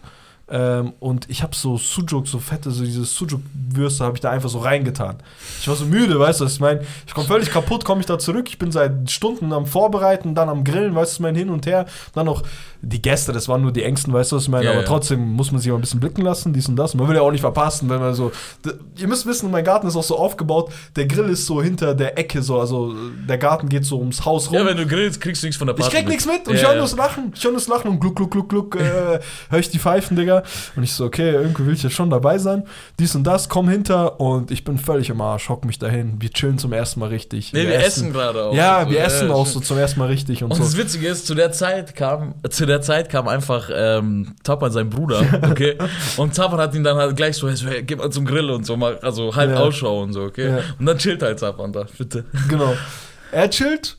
[0.53, 4.49] Ähm, und ich habe so Sujuk, so fette, so diese Sujuk-Würste habe ich da einfach
[4.49, 5.17] so reingetan.
[5.61, 6.81] Ich war so müde, weißt du, was ich meine?
[7.07, 8.47] Ich komme völlig kaputt, komme ich da zurück.
[8.49, 11.67] Ich bin seit Stunden am Vorbereiten, dann am Grillen, weißt du, ich mein Hin und
[11.67, 11.87] Her.
[12.15, 12.43] Dann noch
[12.83, 14.65] die Gäste, das waren nur die Engsten, weißt du, was ich meine?
[14.65, 14.87] Ja, Aber ja.
[14.87, 16.95] trotzdem muss man sich mal ein bisschen blicken lassen, dies und das.
[16.95, 18.33] Man will ja auch nicht verpassen, wenn man so.
[18.97, 22.19] Ihr müsst wissen, mein Garten ist auch so aufgebaut, der Grill ist so hinter der
[22.19, 22.95] Ecke, so, also
[23.29, 24.55] der Garten geht so ums Haus rum.
[24.57, 25.97] Ja, wenn du grillst, kriegst du nichts von der Ich Party.
[25.97, 27.33] krieg nichts mit und Ja, ich höre nur das Lachen.
[27.37, 30.17] Ich höre nur das Lachen und gluck, gluck, gluck, gluck, äh, höre ich die Pfeifen,
[30.17, 30.40] Digga.
[30.77, 32.65] Und ich so, okay, irgendwie will ich jetzt schon dabei sein.
[32.99, 36.17] Dies und das, komm hinter und ich bin völlig im Arsch, hock mich dahin.
[36.21, 37.53] Wir chillen zum ersten Mal richtig.
[37.53, 38.55] Nee, wir, essen gerade auch.
[38.55, 39.55] Ja, So, wir essen auch schön.
[39.55, 40.63] so zum ersten Mal richtig und, Und so.
[40.65, 44.91] das Witzige ist, zu der Zeit kam, zu der Zeit kam einfach ähm, Tapan, sein
[44.91, 45.77] Bruder, okay?
[46.17, 48.77] Und Tapan hat ihn dann halt gleich so, hey, geh mal zum Grill und so,
[48.77, 49.57] mal, also halt Ja.
[49.61, 50.49] Ausschau und so, okay?
[50.49, 50.59] Ja.
[50.79, 52.25] Und dann chillt halt Tapan da, bitte.
[52.49, 52.75] Genau.
[53.33, 53.97] Er chillt.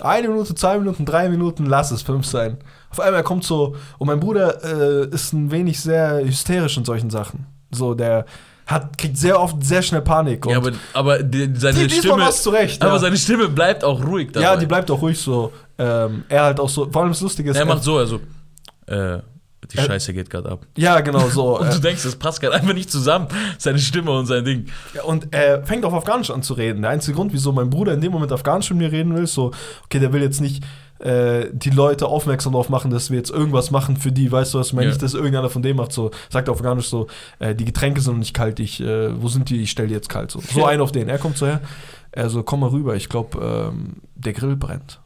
[0.00, 2.58] Eine Minute, zwei Minuten, drei Minuten, lass es fünf sein.
[2.90, 7.10] Auf einmal kommt so, und mein Bruder äh, ist ein wenig sehr hysterisch in solchen
[7.10, 7.46] Sachen.
[7.70, 8.24] So, der
[8.66, 10.46] hat, kriegt sehr oft sehr schnell Panik.
[10.46, 12.82] Ja, aber, aber die, seine die, Stimme, war es zurecht.
[12.82, 12.98] aber ja.
[12.98, 14.44] seine Stimme bleibt auch ruhig dabei.
[14.44, 15.52] ja, die bleibt auch ruhig so.
[15.78, 18.20] Ähm, er halt auch so, vor allem das Lustige ist, Er macht so, also,
[18.86, 19.18] äh,
[19.72, 20.66] die Äh, Scheiße geht gerade ab.
[20.76, 21.58] ja, genau so.
[21.60, 24.66] Und du äh, denkst, das passt gerade einfach nicht zusammen, seine Stimme und sein Ding.
[25.04, 26.82] und er fängt auf Afghanisch an zu reden.
[26.82, 29.34] Der einzige Grund, wieso mein Bruder in dem Moment Afghanisch mit mir reden will, ist
[29.34, 29.50] so,
[29.84, 30.62] okay, der will jetzt nicht
[31.00, 34.58] äh, die Leute aufmerksam darauf machen, dass wir jetzt irgendwas machen für die, weißt du
[34.58, 34.90] was, ich meine Ja.
[34.92, 37.06] nicht, dass irgendeiner von dem macht, so, sagt auf Afghanisch so,
[37.38, 39.94] äh, die Getränke sind noch nicht kalt, ich, äh, wo sind die, ich stell die
[39.94, 40.40] jetzt kalt, so.
[40.40, 41.60] So ein auf den, er kommt so her,
[42.10, 45.00] er so, komm mal rüber, ich glaube, ähm, der Grill brennt.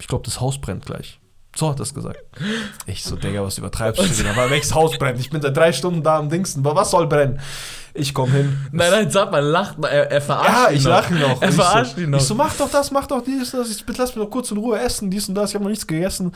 [0.00, 1.20] Ich glaube, das Haus brennt gleich.
[1.54, 2.18] So hat er es gesagt.
[2.86, 4.26] Ich so, Digga, was übertreibst du denn?
[4.32, 5.20] Aber welches Haus brennt?
[5.20, 6.60] Ich bin seit drei Stunden da am Dingsten.
[6.60, 7.38] Aber was soll brennen?
[7.94, 8.56] Ich komm hin.
[8.72, 11.42] Nein, nein, sag mal, lacht mal, er, er verarscht Ja, ihn ich lache noch.
[11.42, 12.18] Er verarscht so, ihn noch.
[12.20, 13.70] Ich so, mach doch das, mach doch dies, das.
[13.70, 15.50] Ich, bitte lass mich doch kurz in Ruhe essen, dies und das.
[15.50, 16.32] Ich habe noch nichts gegessen.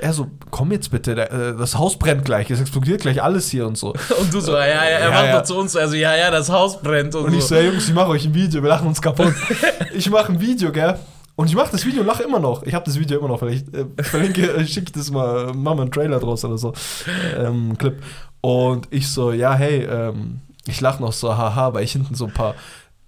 [0.00, 3.66] Er so, komm jetzt bitte, äh, das Haus brennt gleich, es explodiert gleich alles hier
[3.66, 3.88] und so.
[4.20, 5.38] Und du so, ja, ja, er Ja, macht ja.
[5.40, 7.48] doch zu uns, also, ja, ja, das Haus brennt und, Und ich so.
[7.48, 9.34] so, hey Jungs, ich mache euch ein Video, wir lachen uns kaputt.
[9.92, 10.96] ich mache ein Video, gell?
[11.34, 12.62] Und ich mache das Video und lache immer noch.
[12.64, 13.38] Ich habe das Video immer noch.
[13.38, 16.72] Vielleicht äh, verlinke, äh, schicke ich das mal, mach mal einen Trailer draus oder so.
[17.36, 18.02] Ähm, Clip.
[18.40, 22.26] Und ich so, ja, hey, ähm, ich lache noch so, haha, weil ich hinten so
[22.26, 22.54] ein paar.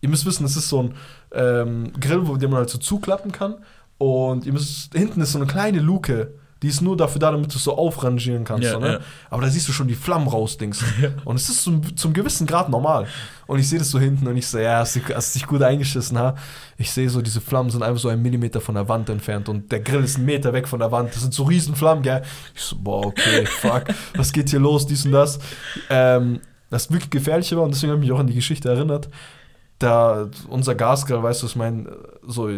[0.01, 0.95] Ihr müsst wissen, es ist so ein
[1.33, 3.57] ähm, Grill, wo den man halt so zuklappen kann.
[3.99, 6.35] Und ihr müsst, hinten ist so eine kleine Luke.
[6.65, 8.65] Die ist nur dafür da, damit du es so aufrangieren kannst.
[8.65, 8.93] Ja, so, ne?
[8.95, 9.01] ja.
[9.29, 10.83] Aber da siehst du schon die Flammen raus, Dings.
[11.27, 13.07] Und es ist zum, zum gewissen Grad normal.
[13.47, 15.61] Und ich sehe das so hinten und ich so, ja, hast, du- hast dich gut
[15.61, 16.35] eingeschissen, ha?
[16.79, 19.71] Ich sehe so, diese Flammen sind einfach so einen Millimeter von der Wand entfernt und
[19.71, 21.15] der Grill ist einen Meter weg von der Wand.
[21.15, 22.23] Das sind so riesen Flammen, gell?
[22.55, 23.85] Ich so, boah, okay, fuck,
[24.17, 25.39] was geht hier los, dies und das.
[25.91, 29.11] Ähm, das wirklich Gefährliche war und deswegen habe ich mich auch an die Geschichte erinnert.
[29.79, 31.95] Da unser Gasgrill, weißt du, was ich meine,
[32.27, 32.49] so,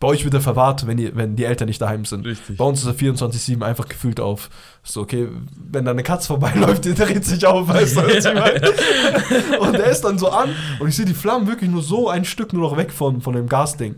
[0.00, 2.24] bei euch wird er verwahrt, wenn, ihr, wenn die Eltern nicht daheim sind.
[2.24, 2.56] Richtig.
[2.56, 4.48] Bei uns ist er 24-7 einfach gefühlt auf.
[4.82, 5.28] So, okay,
[5.70, 9.58] wenn da eine Katze vorbeiläuft, die dreht sich auf, weißt du, was ich meine?
[9.60, 10.48] Und er ist dann so an
[10.80, 13.34] und ich sehe die Flammen wirklich nur so ein Stück nur noch weg von, von
[13.34, 13.96] dem Gasding.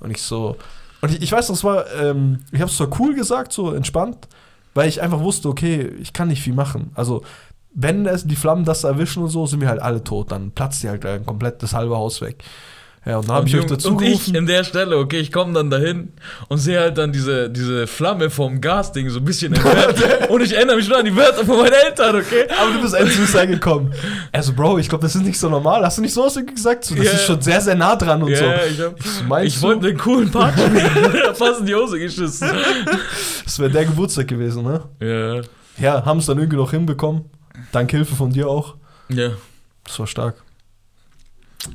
[0.00, 0.56] Und ich so.
[1.02, 3.72] Und ich, ich weiß noch, es war, ähm, ich habe es zwar cool gesagt, so
[3.74, 4.28] entspannt,
[4.72, 6.92] weil ich einfach wusste, okay, ich kann nicht viel machen.
[6.94, 7.22] Also,
[7.74, 10.32] wenn es die Flammen das erwischen und so, sind wir halt alle tot.
[10.32, 12.42] Dann platzt die halt gleich komplett das halbe Haus weg.
[13.04, 15.52] Ja, und dann habe ich euch dazu und ich in der Stelle, okay, ich komme
[15.54, 16.12] dann dahin
[16.48, 19.98] und sehe halt dann diese, diese Flamme vom Gasding so ein bisschen entfernt.
[20.30, 22.44] und ich erinnere mich nur an die Wörter von meinen Eltern, okay?
[22.60, 23.92] Aber du bist endlich sein gekommen.
[24.30, 25.84] Also, Bro, ich glaube, das ist nicht so normal.
[25.84, 26.84] Hast du nicht sowas gesagt?
[26.84, 27.10] So, das Ja.
[27.12, 28.44] ist schon sehr, sehr nah dran und Ja, so.
[28.70, 30.90] ich, hab, so, ich wollte einen coolen Part spielen.
[31.34, 32.50] fast in die Hose geschissen.
[33.44, 34.80] Das wäre der Geburtstag gewesen, ne?
[35.00, 35.42] Ja.
[35.78, 37.24] Ja, haben es dann irgendwie noch hinbekommen.
[37.72, 38.76] Dank Hilfe von dir auch.
[39.08, 39.30] Ja.
[39.84, 40.36] Das war stark.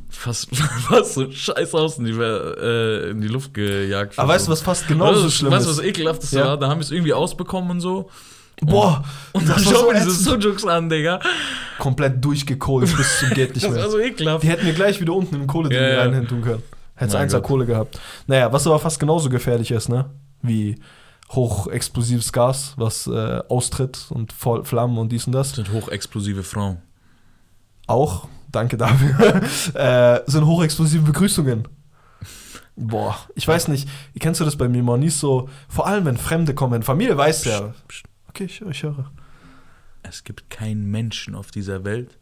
[0.09, 0.55] Fast,
[0.89, 4.17] fast so scheiß aus in die, äh, in die Luft gejagt.
[4.19, 5.77] Aber weißt du, was fast genauso weißt, schlimm weißt, du, ist?
[5.77, 6.45] was ekelhaftes Ja.
[6.45, 6.57] war?
[6.57, 8.09] Da haben wir es irgendwie ausbekommen und so.
[8.61, 10.11] Boah, Und dann das schauen so wir diese.
[10.11, 11.19] Sujuks an, Digga.
[11.77, 13.83] komplett durchgekohlt bis zum geht nicht Das mehr.
[13.83, 14.43] war so ekelhaft.
[14.43, 15.99] Die hätten wir gleich wieder unten im Kohle Ja, ja.
[16.01, 16.63] rein tun können.
[16.95, 17.47] Hättest Mein eins an Gott.
[17.49, 17.99] Kohle gehabt.
[18.25, 20.05] Naja, was aber fast genauso gefährlich ist, ne?
[20.41, 20.79] Wie
[21.31, 25.49] hochexplosives Gas, was äh, austritt und voll Flammen und dies und das.
[25.53, 26.77] Das sind hochexplosive Frauen.
[27.85, 29.41] Auch, danke dafür,
[29.75, 31.67] äh, sind hochexplosive Begrüßungen.
[32.75, 33.87] Boah, ich weiß nicht,
[34.19, 37.45] kennst du das bei mir mal nicht so, vor allem wenn Fremde kommen, Familie weiß
[37.45, 37.73] ja.
[37.87, 38.05] Psst.
[38.29, 39.11] Okay, ich, ich höre.
[40.03, 42.17] Es gibt keinen Menschen auf dieser Welt,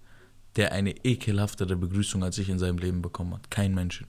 [0.55, 3.51] der eine ekelhaftere Begrüßung als ich in seinem Leben bekommen hat.
[3.51, 4.07] Kein Menschen.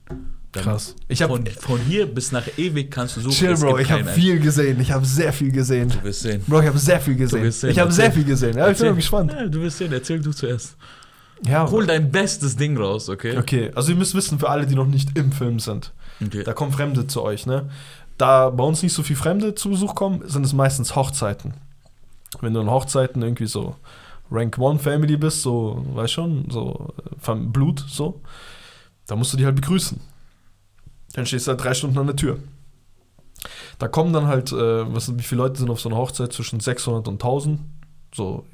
[0.53, 0.95] Dann Krass.
[1.09, 3.33] Ich hab- von, von hier bis nach ewig kannst du suchen.
[3.35, 5.89] Chill, Bro, ich habe viel gesehen, ich habe sehr viel gesehen.
[5.89, 6.41] Du wirst sehen.
[6.47, 7.43] Bro, ich habe sehr viel gesehen.
[7.43, 8.57] wirst sehen, ich habe sehr viel gesehen.
[8.57, 9.33] Ja, ich bin gespannt.
[9.33, 10.77] Ja, du wirst sehen, erzähl du zuerst.
[11.45, 13.37] Ja, Hol dein bestes Ding raus, okay?
[13.37, 16.43] okay, also ihr müsst wissen, für alle, die noch nicht im Film sind, Okay.
[16.43, 17.69] da kommen Fremde zu euch, ne?
[18.17, 21.53] Da bei uns nicht so viel Fremde zu Besuch kommen, sind es meistens Hochzeiten.
[22.41, 23.75] Wenn du in Hochzeiten irgendwie so
[24.31, 28.21] Rank One Family bist, so, weißt schon, so äh, Fam- Blut, so,
[29.05, 29.99] da musst du die halt begrüßen.
[31.13, 32.39] Dann stehst du halt drei Stunden an der Tür.
[33.79, 36.33] Da kommen dann halt, äh, was, wie viele Leute sind auf so einer Hochzeit?
[36.33, 37.59] Zwischen 600 und 1000.
[38.15, 38.45] So,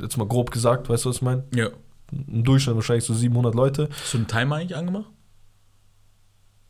[0.00, 1.44] jetzt mal grob gesagt, weißt du, was ich meine?
[1.54, 1.68] Ja.
[2.12, 3.88] Im Durchschnitt wahrscheinlich so 700 Leute.
[3.90, 5.10] Hast du einen Timer eigentlich angemacht?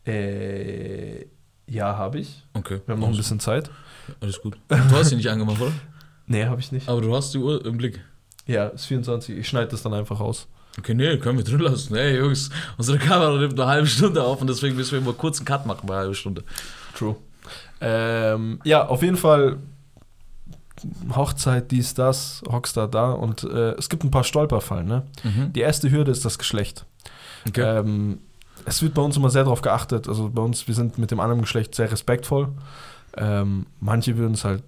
[0.06, 1.26] Äh,
[1.66, 2.44] ja, habe ich.
[2.54, 2.80] Okay.
[2.86, 3.70] Wir haben noch ein bisschen Zeit.
[4.20, 4.56] Alles gut.
[4.68, 5.72] Du hast ihn nicht angemacht, oder?
[6.28, 6.88] Nee, habe ich nicht.
[6.88, 8.00] Aber du hast die Uhr im Blick.
[8.46, 9.36] Ja, ist 24.
[9.36, 10.46] Ich schneide das dann einfach raus.
[10.78, 11.94] Okay, nee, können wir drin lassen.
[11.96, 15.38] Ey, Jungs, unsere Kamera nimmt eine halbe Stunde auf und deswegen müssen wir immer kurz
[15.38, 16.44] einen Cut machen bei einer halben Stunde.
[16.96, 17.16] True.
[17.80, 19.58] Ähm, ja, auf jeden Fall
[21.14, 24.86] Hochzeit, dies, das, Rockstar da und äh, es gibt ein paar Stolperfallen.
[24.86, 25.02] Ne?
[25.22, 25.52] Mhm.
[25.52, 26.86] Die erste Hürde ist das Geschlecht.
[27.46, 27.62] Okay.
[27.62, 28.18] Ähm,
[28.64, 30.08] es wird bei uns immer sehr darauf geachtet.
[30.08, 32.48] Also bei uns, wir sind mit dem anderen Geschlecht sehr respektvoll.
[33.16, 34.62] Ähm, manche würden es halt,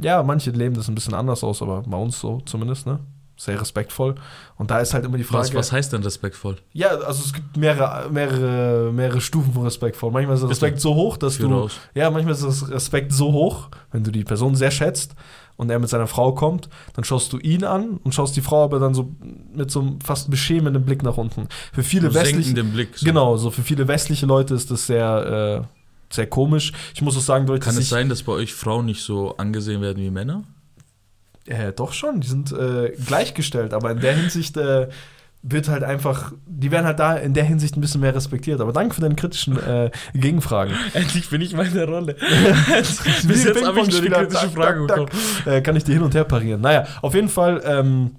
[0.00, 3.00] ja, manche leben das ein bisschen anders aus, aber bei uns so zumindest, ne?
[3.40, 4.16] Sehr respektvoll.
[4.56, 5.46] Und da ist halt immer die Frage.
[5.46, 6.56] was, was heißt denn respektvoll?
[6.72, 10.10] Ja, also es gibt mehrere, mehrere, mehrere Stufen von respektvoll.
[10.10, 10.42] Manchmal ist.
[10.42, 11.48] Respekt so hoch, dass du.
[11.54, 11.78] aus.
[11.94, 15.14] Ja, manchmal ist das Respekt so hoch, wenn du die Person sehr schätzt
[15.56, 18.64] und er mit seiner Frau kommt, dann schaust du ihn an und schaust die Frau
[18.64, 19.14] aber dann so
[19.54, 21.46] mit so einem fast beschämenden Blick nach unten.
[21.72, 22.64] Für viele westliche.
[22.64, 22.98] Blick.
[22.98, 23.06] So.
[23.06, 26.72] Genau, so für viele westliche Leute ist das sehr, äh, sehr komisch.
[26.92, 29.80] Ich muss auch sagen, Leute, Kann es sein, dass bei euch Frauen nicht so angesehen
[29.80, 30.42] werden wie Männer?
[31.48, 34.88] Äh, doch schon, die sind äh, gleichgestellt, aber in der Hinsicht äh,
[35.42, 38.60] wird halt einfach, die werden halt da in der Hinsicht ein bisschen mehr respektiert.
[38.60, 40.74] Aber danke für deine kritischen äh, Gegenfragen.
[40.94, 42.14] Endlich bin ich mal in der Rolle.
[42.82, 45.08] Bis ein jetzt habe ich nur die kritische Frage bekommen.
[45.62, 46.60] kann ich dir hin und her parieren.
[46.60, 48.16] Naja, auf jeden Fall ähm,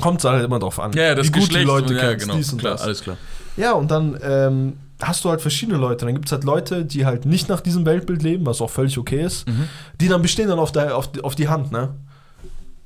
[0.00, 0.92] kommt es halt immer drauf an.
[0.92, 1.62] Ja, ja, das wie gut Geschlecht.
[1.64, 2.36] die Leute ja, kennst, genau.
[2.38, 2.82] dies und klar, das.
[2.82, 3.16] alles klar.
[3.58, 6.06] Ja, und dann ähm, hast du halt verschiedene Leute.
[6.06, 8.96] Dann gibt es halt Leute, die halt nicht nach diesem Weltbild leben, was auch völlig
[8.98, 9.46] okay ist.
[9.48, 9.68] Mhm.
[10.00, 11.94] Die dann bestehen dann auf, der, auf, die- auf die Hand, ne?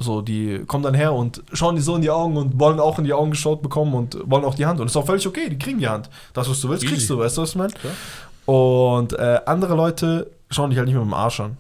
[0.03, 2.99] So, die kommen dann her und schauen die so in die Augen und wollen auch
[2.99, 4.81] in die Augen geschaut bekommen und wollen auch die Hand.
[4.81, 6.09] Und das ist auch völlig okay, die kriegen die Hand.
[6.33, 6.95] Das, was du willst, Easy.
[6.95, 7.73] kriegst du, weißt du, was ich meine?
[8.47, 11.59] Und äh, andere Leute schauen dich halt nicht mit dem Arsch an.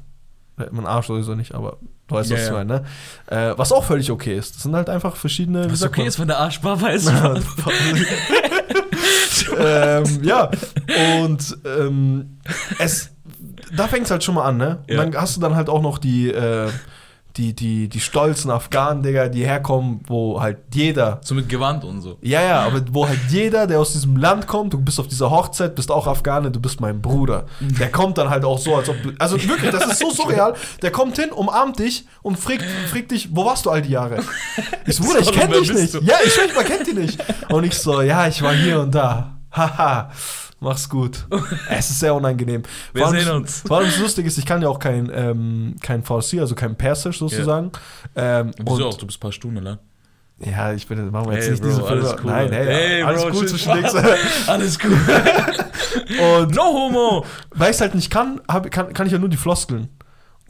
[0.59, 1.77] Äh, Mein Arsch sowieso nicht, aber
[2.09, 2.85] du weißt, Ja, was ich meine, ne?
[3.27, 4.57] Äh, was auch völlig okay ist.
[4.57, 5.71] Das sind halt einfach verschiedene.
[5.71, 6.09] Was okay man?
[6.09, 7.07] ist, wenn der Arschbar weiß.
[9.59, 10.51] ähm, ja,
[11.23, 12.39] und ähm,
[12.79, 13.11] es,
[13.77, 14.79] da fängt es halt schon mal an, ne?
[14.89, 15.05] Und Ja.
[15.05, 16.69] dann hast du dann halt auch noch die, äh,
[17.37, 22.03] die, die, die stolzen Afghanen, Digga, die herkommen, wo halt jeder, so mit Gewand und
[22.03, 22.19] so.
[22.23, 25.31] ja, ja, aber wo halt jeder, der aus diesem Land kommt, du bist auf dieser
[25.31, 27.47] Hochzeit, bist auch Afghane, du bist mein Bruder.
[27.61, 30.55] Der kommt dann halt auch so, als ob du, also wirklich, das ist so surreal,
[30.83, 34.23] der kommt hin, umarmt dich und fragt, fragt dich, wo warst du all die Jahre?
[34.87, 35.95] Ich so, Bruder, ich kenne wer dich nicht.
[35.95, 36.01] du?
[36.01, 37.23] Ja, ich schwör, man kennt die nicht.
[37.51, 39.37] Und ich so, ja, ich war hier und da.
[39.53, 40.11] Haha,
[40.61, 41.27] mach's gut.
[41.69, 42.63] Es ist sehr unangenehm.
[42.93, 43.63] Wir allem- sehen uns.
[43.67, 46.77] Vor allem das Lustige ist, ich kann ja auch kein, ähm, kein Farsi, also kein
[46.77, 47.73] Persisch sozusagen.
[48.17, 48.99] Ähm, Wieso und- auch?
[48.99, 49.79] Du bist ein paar Stunden lang.
[50.39, 52.17] ja, ich bin, machen wir jetzt Hey, nicht Bro, diese Filme.
[52.25, 53.95] cool, Nein, hey, Hey, alles Bro, gut zwischen Dings.
[54.47, 54.93] Alles gut.
[56.21, 57.25] Und no homo.
[57.51, 59.89] weil ich es halt nicht kann, hab, kann, kann ich ja nur die Floskeln.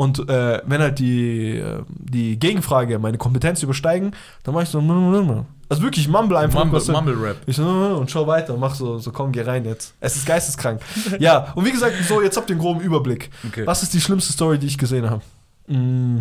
[0.00, 4.12] Und äh, wenn halt die, äh, die Gegenfrage meine Kompetenz übersteigen,
[4.44, 4.78] dann mache ich so,
[5.68, 6.64] also wirklich, ich mumble einfach.
[6.64, 6.92] Mumble, hin.
[6.94, 7.36] Mumble Rap.
[7.44, 9.92] Ich so, und schau weiter mach so, so komm, geh rein jetzt.
[10.00, 10.80] Es ist geisteskrank.
[11.18, 13.28] ja, und wie gesagt, so, jetzt habt ihr einen groben Überblick.
[13.46, 13.66] Okay.
[13.66, 15.20] Was ist die schlimmste Story, die ich gesehen habe?
[15.66, 16.20] Mm.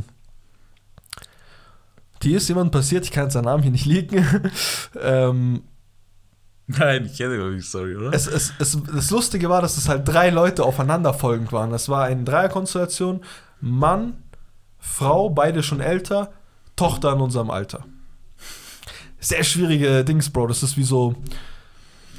[2.24, 4.26] Die ist jemandem passiert, ich kann jetzt seinen Namen hier nicht liegen.
[5.02, 5.62] ähm,
[6.68, 8.14] Nein, ich kenne gar nicht die Story, oder?
[8.14, 11.72] es, es, es, das Lustige war, dass es halt drei Leute aufeinanderfolgend waren.
[11.72, 13.22] Das war eine Dreierkonstellation:
[13.62, 14.24] Mann,
[14.80, 16.32] Frau, beide schon älter,
[16.76, 17.84] Tochter in unserem Alter.
[19.20, 20.48] Sehr schwierige Dings, Bro.
[20.48, 21.16] Das ist wie so.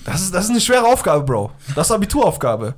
[0.04, 1.50] Das ist, das ist eine schwere Aufgabe, Bro.
[1.74, 2.74] Das ist Abituraufgabe.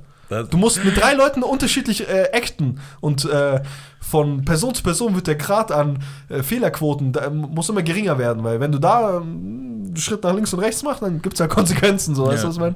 [0.49, 3.61] Du musst mit drei Leuten unterschiedlich äh, acten und äh,
[3.99, 5.99] von Person zu Person wird der Grad an
[6.29, 10.23] äh, Fehlerquoten da, ähm, muss immer geringer werden, weil wenn du da ähm, einen Schritt
[10.23, 12.49] nach links und rechts machst, dann gibt es ja Konsequenzen, so, weißt du, Ja.
[12.49, 12.75] was ich meine?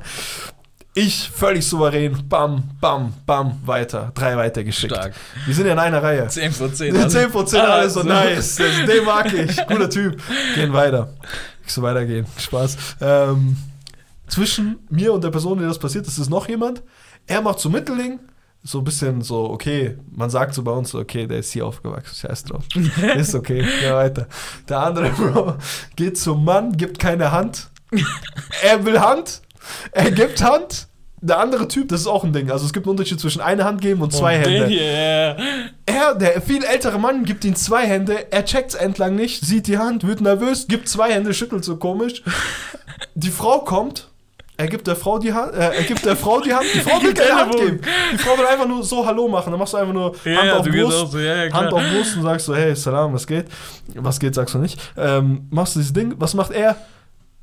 [0.99, 4.95] Ich völlig souverän, bam, bam, bam, weiter, drei weitergeschickt.
[4.95, 5.13] Stark.
[5.45, 6.27] Wir sind ja in einer Reihe.
[6.27, 7.09] 10 von 10.
[7.09, 8.09] 10 von 10, alles so Also.
[8.11, 8.55] nice.
[8.55, 9.55] Das- Den mag ich.
[9.67, 10.19] Guter Typ.
[10.55, 11.13] Gehen weiter.
[11.63, 12.25] Ich so weitergehen.
[12.39, 12.77] Spaß.
[13.01, 13.57] Ähm,
[14.27, 16.81] zwischen mir und der Person, der das passiert ist, ist noch jemand.
[17.27, 18.19] Er macht so Mittelding,
[18.63, 21.67] so ein bisschen so, okay, man sagt so bei uns so, okay, der ist hier
[21.67, 22.63] aufgewachsen, scheiß drauf.
[23.15, 24.27] ist okay, ja weiter.
[24.67, 25.57] Der andere Bro
[25.95, 27.67] geht zum Mann, gibt keine Hand.
[28.63, 29.41] Er will Hand,
[29.91, 30.87] er gibt Hand.
[31.19, 32.51] Der andere Typ, das ist auch ein Ding.
[32.51, 34.73] Also es gibt einen Unterschied zwischen eine Hand geben und zwei den Hände.
[34.75, 35.35] ja.
[35.87, 38.31] Er, der viel ältere Mann, gibt ihm zwei Hände.
[38.31, 42.21] Er checkt's entlang nicht, sieht die Hand, wird nervös, gibt zwei Hände, schüttelt so komisch.
[43.15, 44.09] Die Frau kommt.
[44.59, 46.65] Er gibt der Frau die Hand, äh, er gibt der Frau die Hand.
[46.73, 47.79] Die Frau will keine Hand geben.
[48.13, 49.51] Die Frau will einfach nur so Hallo machen.
[49.51, 51.51] Dann machst du einfach nur Ja, Hand auf Brust, so, ja.
[51.53, 53.45] Hand auf Brust und sagst so, hey, Salam, was geht?
[53.95, 54.79] Was geht, sagst du nicht.
[54.97, 56.75] Ähm, machst du dieses Ding, was macht er?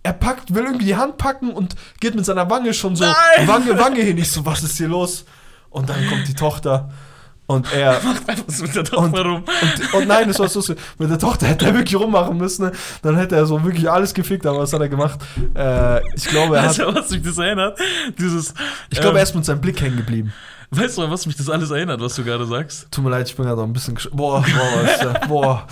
[0.05, 3.49] Er packt, will irgendwie die Hand packen und geht mit seiner Wange schon so Nein!
[3.49, 4.19] Wange, Wange hin.
[4.19, 5.25] Ich so, was ist hier los?
[5.71, 6.90] Und dann kommt die Tochter
[7.47, 9.45] und er Macht einfach so mit der und, Tochter rum.
[9.45, 10.62] und, und nein, das war so,
[10.99, 12.67] mit der Tochter hätte er wirklich rummachen müssen.
[12.67, 12.73] Ne?
[13.03, 15.21] Dann hätte er so wirklich alles gefickt, aber was hat er gemacht?
[15.55, 17.79] Äh, ich glaube, er hat, Weißt du, was mich das erinnert?
[18.19, 18.55] Dieses.
[18.90, 20.33] ich glaube, ähm, er ist mit seinem Blick hängen geblieben.
[20.71, 22.90] Weißt du, was mich das alles erinnert, was du gerade sagst?
[22.90, 25.67] Tut mir leid, ich bin gerade auch ein bisschen gesch Boah, boah, was, äh, boah.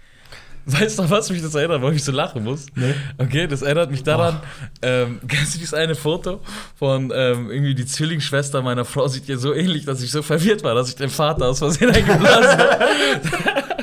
[0.65, 2.67] Weißt du, was mich das erinnert, warum ich so lachen muss?
[2.75, 2.95] Nee.
[3.19, 4.41] Okay, das erinnert mich daran,
[4.81, 6.41] ähm, kennst du dieses eine Foto
[6.77, 10.63] von ähm, irgendwie die Zwillingsschwester meiner Frau sieht ihr so ähnlich, dass ich so verwirrt
[10.63, 12.79] war, dass ich den Vater aus Versehen eingeblasen habe.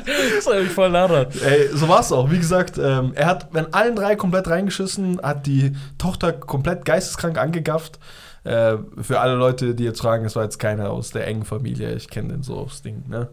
[0.36, 1.28] das hat mich voll daran.
[1.44, 2.32] Ey, so war es auch.
[2.32, 7.38] Wie gesagt, ähm, er hat, wenn allen drei komplett reingeschissen, hat die Tochter komplett geisteskrank
[7.38, 8.00] angegafft.
[8.46, 11.94] Äh, für alle Leute, die jetzt fragen, es war jetzt keiner aus der engen Familie.
[11.96, 13.30] Ich kenne den so aufs Ding, ne?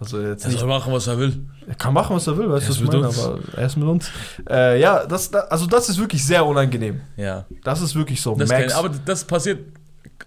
[0.00, 1.44] Also jetzt Er soll machen, was er will.
[1.68, 3.22] Er kann machen, was er will, weißt du, was ich meine, uns.
[3.22, 4.10] aber er ist mit uns.
[4.48, 7.02] Äh, ja, das, da- also das ist wirklich sehr unangenehm.
[7.18, 7.44] Ja.
[7.62, 8.34] Das ist wirklich so.
[8.34, 8.62] Das Max.
[8.62, 9.58] kenn, aber das passiert.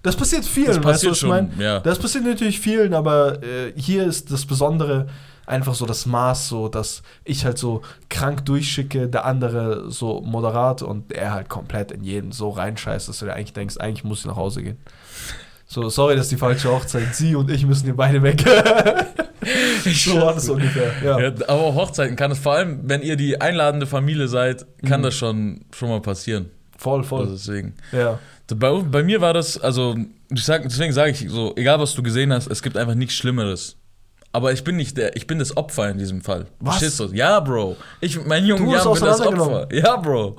[0.03, 1.49] das passiert vielen, Das weißt passiert du, was ich schon, meine?
[1.57, 1.79] ja.
[1.79, 5.07] Das passiert natürlich vielen, aber äh, hier ist das Besondere
[5.45, 10.83] einfach so das Maß, so dass ich halt so krank durchschicke, der andere so moderat
[10.83, 14.19] und er halt komplett in jeden so reinscheißt, dass du dir eigentlich denkst, eigentlich muss
[14.19, 14.77] ich nach Hause gehen.
[15.65, 17.13] So, sorry, das ist die falsche Hochzeit.
[17.15, 18.43] Sie und ich müssen hier beide weg.
[19.93, 20.91] so war das ungefähr.
[21.03, 21.19] Ja.
[21.19, 25.01] Ja, aber auch Hochzeiten kann es, vor allem wenn ihr die einladende Familie seid, kann
[25.01, 25.03] Mhm.
[25.05, 26.49] das schon, schon mal passieren.
[26.77, 27.27] Voll, Also voll.
[27.31, 27.73] deswegen.
[27.91, 28.19] Ja.
[28.55, 29.95] Bei, bei mir war das, also,
[30.29, 33.15] ich sag, deswegen sage ich so, egal was du gesehen hast, es gibt einfach nichts
[33.15, 33.77] Schlimmeres.
[34.31, 36.47] Aber ich bin nicht der, ich bin das Opfer in diesem Fall.
[36.59, 36.77] Was?
[36.79, 37.15] Verstehst du?
[37.15, 37.77] Ja, Bro.
[38.01, 39.21] Ich Du wurdest Jahren bin das.
[39.21, 39.67] Opfer.
[39.75, 40.37] Ja, Bro.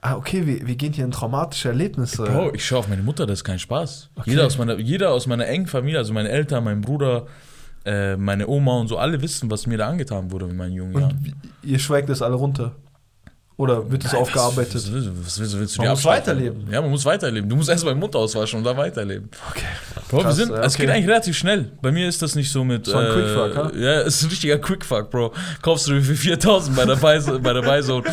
[0.00, 2.22] Ah, okay, wir, wir gehen hier in traumatische Erlebnisse.
[2.22, 4.10] Bro, ich schaue auf meine Mutter, das ist kein Spaß.
[4.14, 4.30] Okay.
[4.30, 7.26] Jeder, aus meiner, jeder aus meiner engen Familie, also meine Eltern, mein Bruder,
[7.84, 10.94] äh, meine Oma und so, alle wissen, was mir da angetan wurde in meinen jungen
[10.94, 11.32] Und Jahren.
[11.62, 12.74] ihr schweigt das alle runter?
[13.56, 14.76] Oder wird es aufgearbeitet?
[14.76, 16.68] Was, willst du- was willst, willst du Man muss weiterleben.
[16.70, 17.50] Ja, man muss weiterleben.
[17.50, 19.28] Du musst erst mal den Mund auswaschen und dann weiterleben.
[19.50, 19.64] Okay.
[20.08, 20.86] Bro, wir Krass, sind, ja, es okay.
[20.86, 21.72] geht eigentlich relativ schnell.
[21.82, 22.86] Bei mir ist das nicht so mit.
[22.86, 23.72] So ein Quickfuck, ha?
[23.76, 25.32] Ja, es ist ein richtiger Quickfuck, Bro.
[25.60, 27.18] Kaufst du für 4000 bei der bei.
[27.18, 27.40] Bro,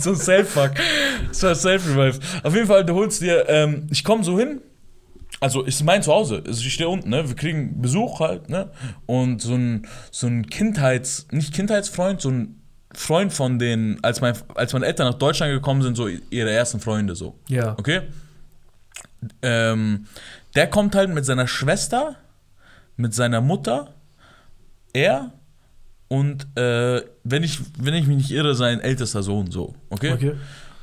[0.00, 0.70] so ein Self-Fuck.
[1.32, 2.20] So ein Self-Revive.
[2.42, 3.44] Auf jeden Fall, du holst dir.
[3.50, 4.62] Ähm, ich komme so hin.
[5.44, 6.42] Also, ist mein Zuhause.
[6.46, 7.28] Also, ich stehe unten, ne?
[7.28, 8.70] Wir kriegen Besuch halt, ne?
[9.04, 12.62] Und so ein, so ein Kindheits-, nicht Kindheitsfreund, so ein
[12.94, 16.80] Freund von den, als, mein, als meine Eltern nach Deutschland gekommen sind, so ihre ersten
[16.80, 17.38] Freunde, so.
[17.48, 17.74] Ja.
[17.78, 18.00] Okay?
[19.42, 20.06] Ähm,
[20.54, 22.16] der kommt halt mit seiner Schwester,
[22.96, 23.92] mit seiner Mutter,
[24.94, 25.30] er
[26.08, 29.74] und äh, wenn, ich, wenn ich mich nicht irre, sein ältester Sohn so.
[29.90, 30.12] Okay?
[30.14, 30.32] Okay.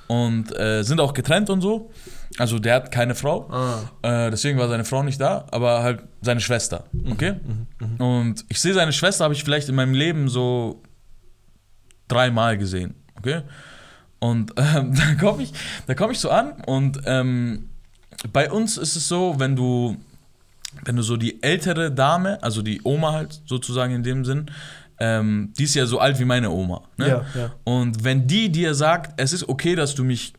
[0.05, 1.89] Und äh, sind auch getrennt und so.
[2.37, 3.49] Also der hat keine Frau.
[3.51, 3.81] Ah.
[4.01, 6.85] Äh, deswegen war seine Frau nicht da, aber halt seine Schwester.
[7.09, 7.35] Okay?
[7.97, 10.81] Und ich sehe seine Schwester, habe ich vielleicht in meinem Leben so
[12.07, 12.95] dreimal gesehen.
[13.17, 13.41] Okay?
[14.19, 15.51] Und ähm, da komme ich,
[15.87, 17.69] da komm ich so an und ähm,
[18.31, 19.97] bei uns ist es so, wenn du,
[20.85, 24.45] wenn du so die ältere Dame, also die Oma halt sozusagen in dem Sinn,
[24.99, 26.83] ähm, die ist ja so alt wie meine Oma.
[26.97, 27.07] Ne?
[27.07, 27.51] Ja, ja.
[27.63, 30.33] Und wenn die dir sagt, es ist okay, dass du mich,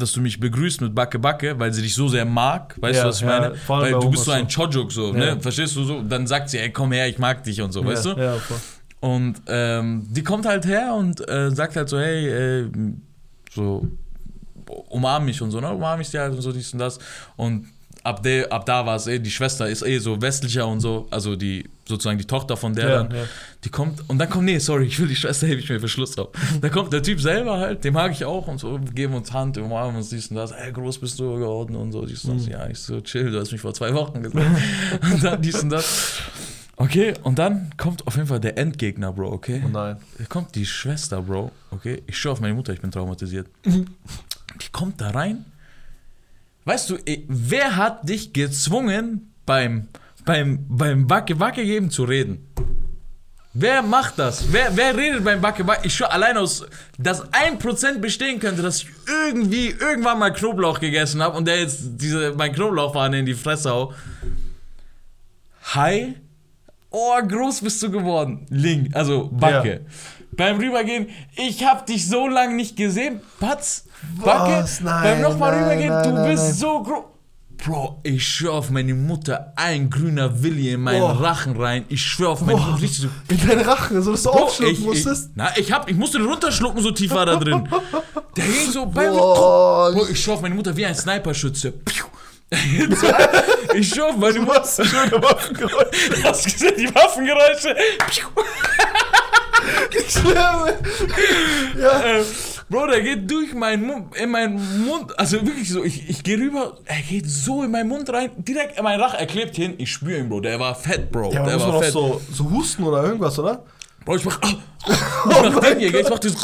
[0.00, 3.02] dass du mich begrüßt mit Backe Backe, weil sie dich so sehr mag, weißt Ja,
[3.04, 3.54] du, was ich meine?
[3.66, 5.34] Weil du bist so ein Chojuk so, Ja.
[5.34, 5.40] ne?
[5.40, 6.02] Verstehst du so?
[6.02, 8.10] Dann sagt sie, ey, komm her, ich mag dich und so, weißt du?
[8.10, 8.58] Ja, voll.
[9.00, 12.70] Und ähm, die kommt halt her und äh, sagt halt so, hey, äh,
[13.54, 13.86] so,
[14.90, 15.72] umarm mich und so, ne?
[15.72, 16.98] Umarm ich dir halt und so, dies und das.
[17.36, 17.66] Und
[18.02, 21.06] ab, de, ab da war es eh, die Schwester ist eh so westlicher und so,
[21.10, 23.24] also die, sozusagen die Tochter von der Ja, dann, ja.
[23.64, 25.88] die kommt und dann kommt, nee, sorry, ich will die Schwester hebe ich mir für
[25.88, 26.28] Schluss drauf.
[26.60, 29.32] Dann kommt der Typ selber halt, dem mag ich auch und so, wir geben uns
[29.32, 32.38] Hand, umarmen uns dies und das, ey, groß bist du geworden und so, dies und
[32.38, 32.46] das.
[32.46, 34.46] Ja, ich so, chill, du hast mich vor zwei Wochen gesagt.
[35.12, 36.20] und dann dies und das.
[36.76, 39.62] Okay, und dann kommt auf jeden Fall der Endgegner, Bro, okay?
[39.66, 39.98] Oh nein.
[40.16, 42.02] Da kommt die Schwester, Bro, okay?
[42.06, 43.48] Ich schaue auf meine Mutter, ich bin traumatisiert.
[43.66, 45.44] Die kommt da rein.
[46.64, 49.88] Weißt du, eh, wer hat dich gezwungen, beim,
[50.24, 52.46] beim, beim Wacke Wacke geben zu reden?
[53.52, 54.52] Wer macht das?
[54.52, 55.86] Wer, wer redet beim Backe Backe?
[55.86, 56.64] Ich schwör, allein aus,
[56.98, 61.80] dass 1% bestehen könnte, dass ich irgendwie irgendwann mal Knoblauch gegessen habe und der jetzt
[61.96, 63.92] diese, mein Knoblauchfahne in die Fresse hau.
[65.74, 66.14] Hi.
[66.90, 68.46] Oh, groß bist du geworden.
[68.50, 69.86] Link, also Backe.
[70.40, 73.20] Beim Rübergehen, ich hab dich so lange nicht gesehen.
[73.40, 73.84] Patz,
[74.24, 74.62] Backe.
[74.62, 74.80] Was?
[74.80, 77.04] Nein, beim nochmal rübergehen, nein, du nein, bist so groß.
[77.58, 81.20] Bro, ich schwör auf meine Mutter, ein grüner Willi in meinen Boah.
[81.20, 81.84] Rachen rein.
[81.90, 83.08] Ich schwör auf meine Boah, Mutter, richtig so.
[83.28, 85.30] in deinen Rachen, so dass du Bro, aufschlucken ich, ich, musstest.
[85.34, 87.68] na, ich, hab, ich musste den runterschlucken, so tief war da drin.
[88.38, 89.92] Der ging so bei Boah.
[89.92, 91.72] Bro, ich schwör auf meine Mutter wie ein Sniperschütze.
[91.72, 92.06] Piu.
[93.74, 94.54] ich schwör auf meine Du Mutter.
[94.60, 96.24] hast schöne Waffengeräusche.
[96.24, 97.76] Hast du gesehen, die Waffengeräusche?
[98.08, 98.26] Piu.
[99.98, 100.78] Ich schwöre.
[101.78, 102.00] Ja.
[102.18, 102.24] Äh,
[102.68, 106.38] Bro, der geht durch meinen Mund, in meinen Mund, also wirklich so, ich, ich gehe
[106.38, 109.74] rüber, er geht so in meinen Mund rein, direkt in meinen Rach, er klebt hin,
[109.78, 111.82] ich spüre ihn, Bro, der war fett, Bro, Ja, aber der muss man war auch
[111.82, 111.92] fett.
[111.92, 113.64] so, so husten oder irgendwas, oder?
[114.04, 116.34] Bro, ich mach, ich mach den hier, gell, ich mach das,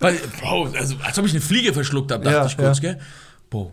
[0.00, 2.92] weil, Bro, also, als ob ich eine Fliege verschluckt habe, dachte Ja, ich kurz, ja.
[2.92, 3.00] gell,
[3.50, 3.72] Bro,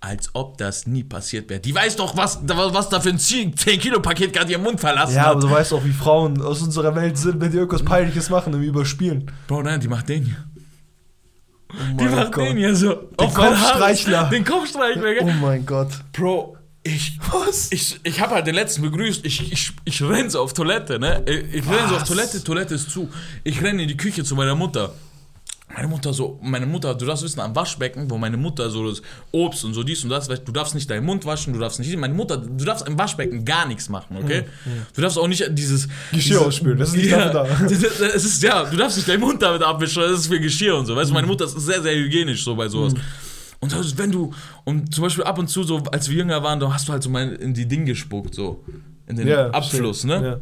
[0.00, 1.60] als ob das nie passiert wäre.
[1.60, 5.36] Die weiß doch, was, was da für ein 10-Kilo-Paket gerade ihren Mund verlassen Ja, aber
[5.36, 5.42] hat.
[5.42, 8.62] du weißt auch, wie Frauen aus unserer Welt sind, wenn die irgendwas Peinliches machen im
[8.62, 9.30] Überspielen.
[9.48, 10.36] Bro, nein, die macht den hier.
[11.70, 12.44] Oh Die macht Gott.
[12.46, 12.94] den hier so.
[13.20, 14.24] Den Kopfstreichler.
[14.30, 15.22] Den Kopfstreichler, gell.
[15.24, 15.88] Oh mein Gott.
[16.12, 17.18] Bro, ich.
[17.32, 17.72] Was?
[17.72, 19.24] Ich, ich habe halt den letzten begrüßt.
[19.26, 21.22] Ich, ich, ich renn so auf Toilette, ne?
[21.26, 22.04] Ich, ich renn so auf?
[22.04, 23.08] Toilette, Toilette ist zu.
[23.42, 24.92] Ich renn in die Küche zu meiner Mutter.
[25.74, 29.02] Meine Mutter so, meine Mutter, du darfst wissen, am Waschbecken, wo meine Mutter so das
[29.32, 31.94] Obst und so dies und das, du darfst nicht deinen Mund waschen, du darfst nicht,
[31.96, 34.44] meine Mutter, du darfst im Waschbecken gar nichts machen, okay?
[34.94, 37.44] Du darfst auch nicht dieses Geschirr ausspülen, das ist nicht ja, da.
[37.66, 40.86] Es ist, ja, du darfst nicht deinen Mund damit abwischen, das ist für Geschirr und
[40.86, 42.94] so, weißt du, meine Mutter ist sehr, sehr hygienisch so bei sowas.
[43.58, 44.32] Und also, wenn du,
[44.64, 47.02] und zum Beispiel ab und zu, so als wir jünger waren, da hast du halt
[47.02, 48.62] so mal in die Ding gespuckt, so.
[49.08, 50.20] In den Ja, Abfluss, stimmt.
[50.20, 50.26] ne?
[50.28, 50.40] Ja.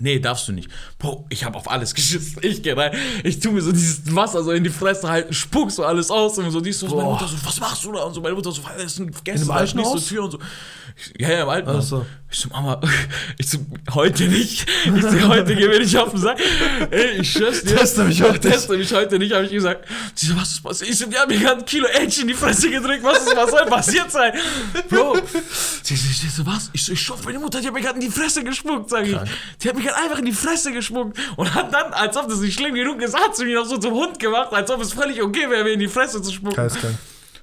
[0.00, 0.68] Nee, darfst du nicht.
[0.98, 2.36] Bro, ich hab auf alles geschissen.
[2.48, 2.92] Ich geh rein,
[3.24, 6.38] ich tu mir so dieses Wasser so in die Fresse halten, spuck so alles aus
[6.38, 6.96] und so dies und so.
[6.96, 7.08] Meine.
[7.10, 8.02] Mutter so, was machst du da?
[8.04, 10.04] Und so, meine Mutter so, was ist denn In Gäste, dem da alten Haus?
[10.06, 10.38] die Tür und so.
[10.96, 11.88] Ich, ja, ja, im alten Ach Haus.
[11.88, 12.06] so.
[12.30, 12.80] Ich so, Mama,
[13.38, 13.58] ich so,
[13.94, 14.66] heute nicht.
[14.84, 16.38] Ich so, heute gehen wir nicht auf den Sack.
[16.90, 17.76] Ey, ich schwör's dir.
[17.76, 18.40] Teste mich heute.
[18.40, 19.86] Teste mich heute nicht, hab ich gesagt.
[20.14, 20.90] Sie so, was ist passiert?
[20.90, 23.02] Ich so, die haben mir gerade ein Kilo Edge in die Fresse gedrückt.
[23.02, 24.32] Was ist, was soll passiert sein?
[24.88, 25.18] Bro.
[25.82, 26.70] Sie so, was?
[26.72, 29.06] Ich so, ich schwör, meine Mutter, die hat mir gerade in die Fresse gespuckt, sag
[29.06, 29.16] ich.
[29.62, 31.18] Die hat gerade einfach in die Fresse gespuckt.
[31.36, 33.78] Und hat dann, als ob das nicht schlimm genug ist, hat sie mich noch so
[33.78, 36.56] zum Hund gemacht, als ob es völlig okay wäre, mir in die Fresse zu spucken.
[36.56, 36.96] Geistkrank.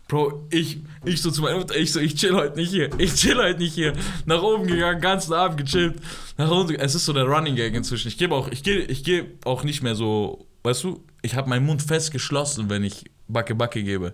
[0.08, 2.90] Bro, ich, ich so zu meiner Mutter, ich so, ich chill heute nicht hier.
[3.00, 3.94] Ich chill heute nicht hier.
[4.26, 5.96] Nach oben gegangen, ganzen Abend gechillt.
[6.38, 8.08] Nach unten, es ist so der Running Gag inzwischen.
[8.10, 11.50] Ich gebe auch, ich gehe, ich gehe auch nicht mehr so, weißt du, ich habe
[11.50, 14.14] meinen Mund fest geschlossen, wenn ich Backe Backe gebe.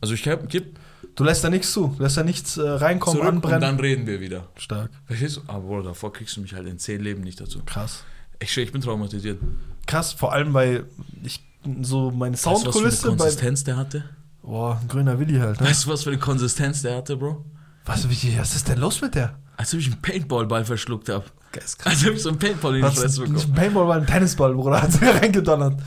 [0.00, 0.78] Also ich gib
[1.18, 3.60] Du lässt da nichts zu, du lässt da nichts äh, reinkommen, zurück und anbrennen.
[3.60, 4.46] dann reden wir wieder.
[4.56, 4.88] Stark.
[5.04, 5.40] Verstehst du?
[5.48, 7.60] Aber Bro, davor kriegst du mich halt in zehn Leben nicht dazu.
[7.66, 8.04] Krass.
[8.38, 9.40] Ich ich bin traumatisiert.
[9.88, 10.84] Krass, vor allem, weil
[11.24, 11.44] ich
[11.82, 13.08] so meine Weißt du, was für eine Soundkulisse.
[13.08, 14.04] Konsistenz der hatte?
[14.44, 15.66] Boah, ein grüner Willi halt, ne?
[15.66, 17.44] Weißt du, was für eine Konsistenz der hatte, Bro?
[17.84, 19.40] Was, wie, was ist denn los mit der?
[19.56, 21.24] Als ob ich einen Paintballball verschluckt habe.
[21.50, 21.96] Geistkrank.
[21.96, 23.50] Als ob ich so einen Paintball in die Fresse nicht bekommen.
[23.50, 25.82] ein Paintball, war ein Tennisball, Bruder, hat sie reingedonnert.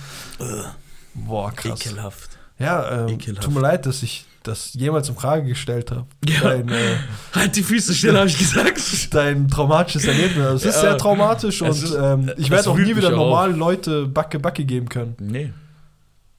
[1.14, 1.80] Boah, krass.
[1.80, 2.38] Ekelhaft.
[2.60, 3.46] Ja, ähm, Ekelhaft.
[3.46, 6.06] tut mir leid, dass ich das jemals in Frage gestellt habe.
[6.28, 6.42] Ja.
[6.42, 6.96] Dein, äh,
[7.34, 9.14] Halt die Füße still, habe ich gesagt.
[9.14, 10.46] dein traumatisches Erlebnis.
[10.46, 10.82] Es ist Ja.
[10.82, 14.40] sehr traumatisch Es und ist- ähm, ich werde auch nie wieder auch normal Leute Backe
[14.40, 15.16] Backe geben können.
[15.20, 15.54] Nee.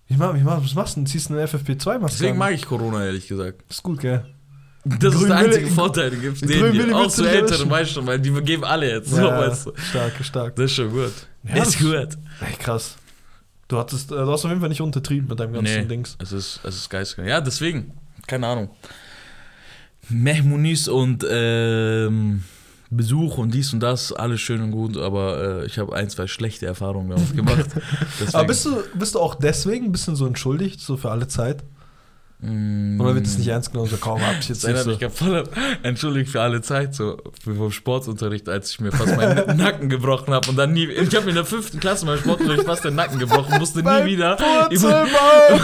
[0.08, 1.06] Wie mach, wie mach, was machst du denn?
[1.06, 3.62] Ziehst du eine FFP2-Maske Deswegen mag ich Corona, ehrlich gesagt.
[3.70, 4.24] Ist gut, gell?
[4.84, 6.92] Das ist Grün der will- einzige Vorteil, den gibt es.
[6.94, 9.10] Auch zu älteren weißt du, weil die geben alle jetzt.
[9.10, 9.72] So, Ja, weißt du.
[9.76, 10.56] stark, stark.
[10.56, 11.12] Das ist schon gut.
[11.44, 11.94] Ja, ist gut.
[11.94, 12.96] Ey, krass.
[13.72, 16.14] Du, hattest, äh, du hast auf jeden Fall nicht untertrieben mit deinem ganzen Nee, Dings.
[16.20, 17.26] es ist, es ist geistig.
[17.26, 17.92] Ja, deswegen.
[18.26, 18.68] Keine Ahnung.
[20.10, 22.42] Mehmunis und ähm,
[22.90, 26.26] Besuch und dies und das, alles schön und gut, aber äh, ich habe ein, zwei
[26.26, 27.64] schlechte Erfahrungen damit gemacht.
[28.34, 31.64] Aber bist du, bist du auch deswegen ein bisschen so entschuldigt, so für alle Zeit?
[32.44, 34.94] Mm, Oder wird es nicht ernst genommen, so kaum hab ich jetzt Das erinnert mich
[34.96, 35.00] so.
[35.00, 35.44] gerade voll
[35.84, 40.48] entschuldigt für alle Zeit, so vom Sportunterricht, als ich mir fast meinen Nacken gebrochen habe
[40.50, 40.86] und dann nie.
[40.86, 44.04] Ich habe mir in der fünften Klasse beim Sportunterricht fast den Nacken gebrochen, musste nie
[44.06, 44.34] wieder.
[44.36, 45.60] Purzelbaum!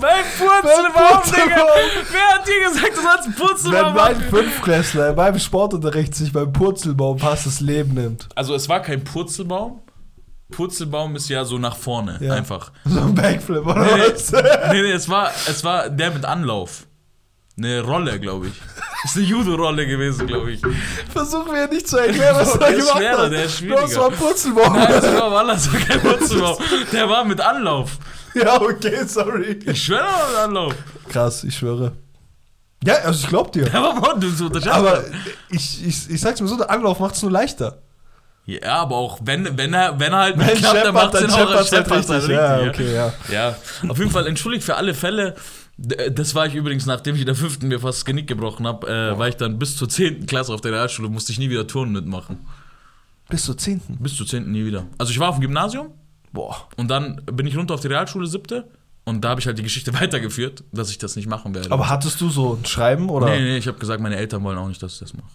[0.00, 1.22] Beim Purzelbaum.
[1.26, 1.66] Digga!
[2.10, 4.22] Wer hat dir gesagt, du sollst einen Wenn Purzelbaum mein machen?
[4.30, 8.28] Fünfklässler beim Sportunterricht sich beim Purzelbaum fast das Leben nimmt.
[8.34, 9.80] Also, es war kein Purzelbaum.
[10.50, 12.34] Purzelbaum ist ja so nach vorne, Ja.
[12.34, 12.72] einfach.
[12.84, 14.32] So ein Backflip, oder Nee, was?
[14.32, 16.86] nee, nee, es war, es war der mit Anlauf.
[17.56, 18.54] Eine Rolle, glaube ich.
[19.04, 20.60] Ist eine Judo-Rolle gewesen, glaube ich.
[21.10, 23.32] Versuch mir nicht zu erklären, was Der er gemacht schwerer, hat.
[23.32, 23.98] der ist schwieriger.
[23.98, 24.72] mal einen Purzelbaum.
[24.74, 26.56] Nein, das war aber das war kein Purzelbaum.
[26.92, 27.98] Der war mit Anlauf.
[28.34, 29.58] Ja, okay, sorry.
[29.64, 30.74] Ich schwöre, der war mit Anlauf.
[31.08, 31.92] Krass, ich schwöre.
[32.84, 33.72] Ja, also ich glaub dir.
[33.72, 34.50] War Mann, du so.
[34.70, 35.02] Aber
[35.48, 37.78] ich, ich, ich sag's mir so, der Anlauf macht's nur leichter.
[38.46, 41.32] Ja, aber auch wenn, wenn er, wenn er halt Wenn nicht klappt, dann macht es
[41.32, 42.36] auch scheppert's halt richtig.
[42.36, 43.12] Ja, okay, ja.
[43.32, 43.56] ja.
[43.88, 45.36] auf jeden Fall entschuldigt für alle Fälle.
[45.76, 48.66] D- Das war ich übrigens, nachdem ich in der fünften mir fast das Genick gebrochen
[48.66, 51.48] habe, äh, war ich dann bis zur zehnten Klasse auf der Realschule, musste ich nie
[51.50, 52.38] wieder Turnen mitmachen.
[53.28, 53.80] Bis zur 10.
[54.00, 54.86] Bis zur zehnten nie wieder.
[54.98, 55.92] Also ich war auf dem Gymnasium
[56.32, 56.68] Boah.
[56.76, 58.68] und dann bin ich runter auf die Realschule siebte
[59.04, 61.70] und da habe ich halt die Geschichte weitergeführt, dass ich das nicht machen werde.
[61.70, 63.26] Aber hattest du so ein Schreiben oder?
[63.30, 65.28] nee, nee, ich habe gesagt, meine Eltern wollen auch nicht, dass ich das mache.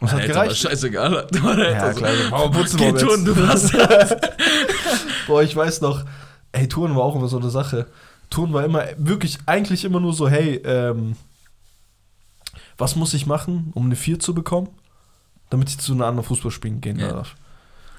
[0.00, 0.60] Was hat Meine Eltern war gereicht?
[0.62, 1.26] scheißegal.
[1.32, 2.12] Eltern Ja, so, klar.
[2.32, 3.70] Aber putzen Geh turnen, du was?
[5.26, 6.04] Boah, ich weiß noch,
[6.52, 7.86] ey, Touren war auch immer so eine Sache.
[8.30, 11.16] Touren war immer, wirklich, eigentlich immer nur so, hey, ähm,
[12.78, 14.68] was muss ich machen, um eine 4 zu bekommen,
[15.50, 17.12] damit ich zu einer anderen Fußballspielen gehen Ja.
[17.12, 17.34] darf.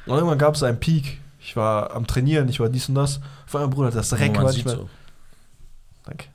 [0.06, 1.20] Und irgendwann gab es einen Peak.
[1.40, 3.20] Ich war am Trainieren, ich war dies und das.
[3.46, 4.80] Vor allem, Bruder, das Reck war nicht mehr.
[4.80, 4.90] auch.
[6.06, 6.26] Danke.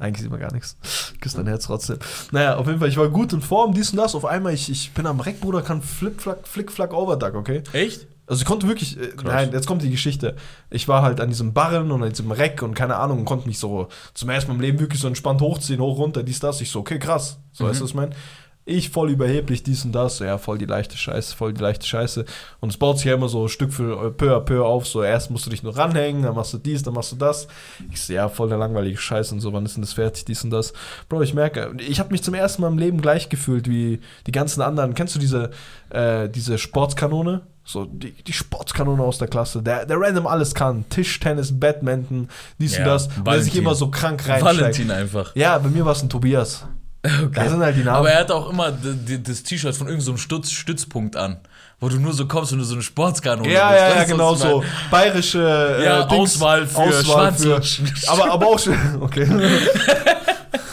[0.00, 0.76] Eigentlich sieht man gar nichts.
[1.20, 1.98] Küss dein Herz trotzdem.
[2.32, 4.14] Naja, auf jeden Fall, ich war gut in Form, dies und das.
[4.14, 7.62] Auf einmal, ich, ich bin am Reck, Bruder, kann Flip-Flack, Flick-Flack, Overduck, okay?
[7.72, 8.06] Echt?
[8.26, 10.36] Also ich konnte wirklich, äh, nein, jetzt kommt die Geschichte.
[10.70, 13.46] Ich war halt an diesem Barren und an diesem Reck und keine Ahnung und konnte
[13.48, 16.60] mich so zum ersten Mal im Leben wirklich so entspannt hochziehen, hoch, runter, dies, das.
[16.60, 17.38] Ich so, okay, krass.
[17.52, 18.12] So, weißt du, was ich meine?
[18.66, 20.18] Ich voll überheblich, dies und das.
[20.18, 22.24] Ja, voll die leichte Scheiße, voll die leichte Scheiße.
[22.60, 24.86] Und es baut sich ja immer so Stück für peu à peu auf.
[24.86, 27.48] So, erst musst du dich nur ranhängen, dann machst du dies, dann machst du das.
[27.90, 30.44] Ich so, ja, voll der langweilige Scheiße und so, wann ist denn das fertig, dies
[30.44, 30.72] und das.
[31.08, 34.32] Bro, ich merke, ich habe mich zum ersten Mal im Leben gleich gefühlt wie die
[34.32, 34.94] ganzen anderen.
[34.94, 35.50] Kennst du diese,
[35.88, 37.42] äh, diese Sportskanone?
[37.64, 40.84] So, die, die Sportskanone aus der Klasse, der, der random alles kann.
[40.90, 43.06] Tischtennis, Badminton, dies Ja, und das.
[43.16, 44.60] Und der sich immer so krank reinsteigt.
[44.60, 45.34] Valentin einfach.
[45.34, 46.66] Ja, bei mir war es ein Tobias.
[47.02, 47.96] Da sind halt die Namen.
[47.96, 51.38] Aber er hat auch immer das T-Shirt von irgendeinem so Stütz Stützpunkt an,
[51.78, 53.80] wo du nur so kommst und du so eine Sportskanone ja, bist.
[53.80, 54.62] ja, ja, genau so.
[54.90, 58.76] Bayerische äh, Ja, Dings, Auswahl für Auswahl Schwanz für, aber, aber auch schon.
[59.00, 59.26] Okay.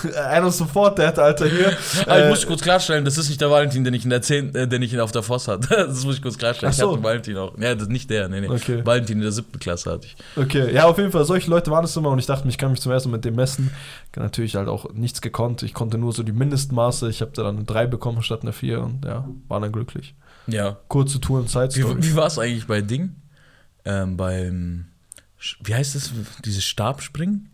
[0.30, 1.78] Einer sofort, der hat Alter hier.
[2.06, 4.22] Aber ich äh, muss kurz klarstellen, das ist nicht der Valentin, den ich in der
[4.22, 5.68] 10, äh, den ich auf der Voss hatte.
[5.88, 6.72] Das muss ich kurz klarstellen.
[6.74, 6.90] Ach so.
[6.90, 7.58] Ich hatte Valentin auch.
[7.58, 8.50] Ja, das ist nicht der, nee, nee.
[8.50, 8.86] Okay.
[8.86, 10.16] Valentin in der siebten Klasse hatte ich.
[10.36, 12.72] Okay, ja, auf jeden Fall, solche Leute waren es immer und ich dachte, ich kann
[12.72, 13.72] mich zum ersten Mal mit dem messen.
[14.16, 15.64] Natürlich halt auch nichts gekonnt.
[15.64, 17.10] Ich konnte nur so die Mindestmaße.
[17.10, 20.16] Ich habe da dann eine 3 bekommen statt eine 4 und ja, war dann glücklich.
[20.48, 20.78] Ja.
[20.88, 21.76] Kurze Touren, Zeit.
[21.76, 23.16] Wie, wie war es eigentlich bei Ding?
[23.86, 24.86] Ähm, beim,
[25.64, 26.12] wie heißt das,
[26.44, 27.50] dieses Stabspringen?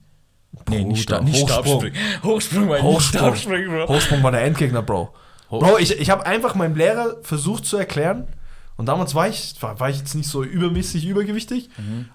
[0.69, 1.65] Nee, nicht, Stab, nicht Hochsprung.
[1.65, 1.99] Stabspringen.
[2.23, 3.21] Hochsprung, mein Hochsprung.
[3.21, 3.87] Stabspringen, Bro.
[3.89, 5.13] Hochsprung war der Endgegner, Bro.
[5.49, 8.27] Bro, ich, ich habe einfach meinem Lehrer versucht zu erklären.
[8.75, 11.69] Und damals war ich, war, war ich jetzt nicht so übermäßig übergewichtig.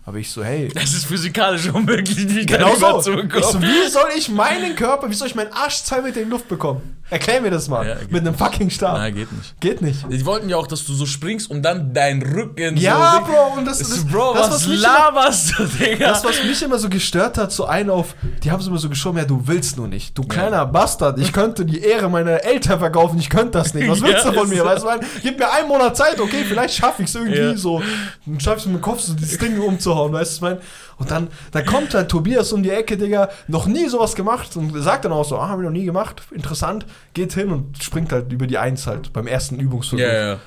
[0.04, 3.00] Aber ich so, hey, Es ist physikalisch unmöglich, die Genau so.
[3.00, 3.62] zu Ich so, bekommen.
[3.62, 6.48] wie soll ich meinen Körper, wie soll ich meinen Arsch zwei Meter in die Luft
[6.48, 6.97] bekommen?
[7.10, 7.86] Erklär mir das mal.
[7.88, 8.98] Ja, mit einem fucking Stab.
[8.98, 9.60] Nein, geht nicht.
[9.60, 10.04] Geht nicht.
[10.10, 13.32] Die wollten ja auch, dass du so springst und dann dein Rücken Ja, so.
[13.32, 16.08] Bro, und das, Das, das, Bro, das, was, immer, laberst du, Digga?
[16.10, 18.88] das, was mich immer so gestört hat, so ein auf, die haben es immer so
[18.90, 20.16] geschoben, ja, du willst nur nicht.
[20.18, 23.88] Du kleiner Bastard, ich könnte die Ehre meiner Eltern verkaufen, ich könnte das nicht.
[23.88, 24.58] Was willst du von ist mir?
[24.58, 24.64] so.
[24.64, 24.88] Weißt du,
[25.22, 27.82] gib mir einen Monat Zeit, okay, vielleicht schaffe ich es irgendwie so.
[28.26, 30.58] Dann schaffe ich es mit dem Kopf, so dieses Ding umzuhauen, weißt du, mein.
[30.98, 34.72] Und dann, dann kommt halt Tobias um die Ecke, Digga, noch nie sowas gemacht und
[34.82, 38.10] sagt dann auch so, ah, haben wir noch nie gemacht, interessant, geht hin und springt
[38.12, 40.00] halt über die Eins halt beim ersten Übungsversuch.
[40.00, 40.38] ja, ja.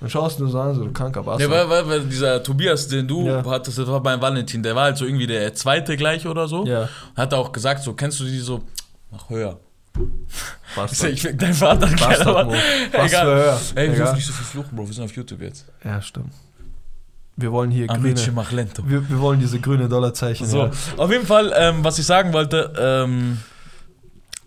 [0.00, 1.50] Dann schaust du so an, so du kranker Bastard.
[1.50, 3.44] Ja, weil, weil, dieser Tobias, den du Ja.
[3.44, 6.64] hattest, das war beim Valentin, der war halt so irgendwie der zweite gleich oder so.
[6.64, 6.88] Ja.
[7.14, 8.62] Hat auch gesagt, so, kennst du die so,
[9.10, 9.58] mach höher.
[10.74, 11.10] Bastard.
[11.12, 12.56] Ich find dein Vater Bastard aber Move.
[12.92, 13.58] Was egal.
[13.74, 15.66] Ey, wir dürfen nicht so viel fluchen, Bro, wir sind auf YouTube jetzt.
[15.84, 16.32] Ja, stimmt.
[17.40, 18.82] Wir wollen hier Amici grüne, mach lento.
[18.86, 20.46] wir, wir wollen diese grüne Dollarzeichen.
[20.46, 20.70] So, ja.
[20.96, 23.38] auf jeden Fall, ähm, was ich sagen wollte, ähm,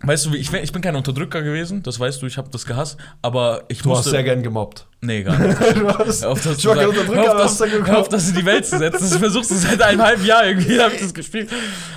[0.06, 2.48] weißt du, wie- ich, bin- ich bin kein Unterdrücker gewesen, das weißt du, ich habe
[2.50, 4.04] das gehasst, aber ich Du musste...
[4.06, 4.86] hast sehr gern gemobbt.
[5.00, 5.58] Nee, gar nicht.
[5.76, 6.88] du hast, auf, das ich war kein.
[6.88, 9.00] Unterdrücker, Hör auf, aber das, hast du hör auf, das in die Welt zu setzen.
[9.10, 11.50] Das versuchst du seit einem halben Jahr irgendwie, habe ich das gespielt.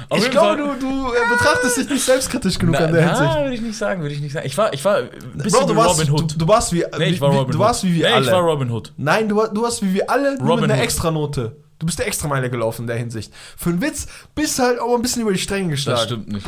[0.10, 3.06] Auf Ich glaube, Fall- du, du äh, betrachtest dich nicht selbstkritisch genug Na, an der
[3.06, 3.38] na, Hinsicht.
[3.44, 4.46] würde ich nicht sagen, würde ich nicht sagen.
[4.46, 6.36] Ich war, ich war ein bisschen Bro, du wie warst, Robin du, Hood.
[6.42, 7.66] du warst wie, nee, wie, ich war wie Robin du Hood.
[7.66, 8.26] warst wie wir nee, alle.
[8.26, 8.94] ich war Robin Hood.
[8.98, 10.84] Nein, du, du warst wie wir alle, nur Robin mit einer Hood.
[10.86, 11.56] Extranote.
[11.80, 13.32] Du bist der Extrameile gelaufen in der Hinsicht.
[13.56, 15.98] Für einen Witz bist du halt auch ein bisschen über die Stränge geschlagen.
[15.98, 16.48] Das stimmt nicht.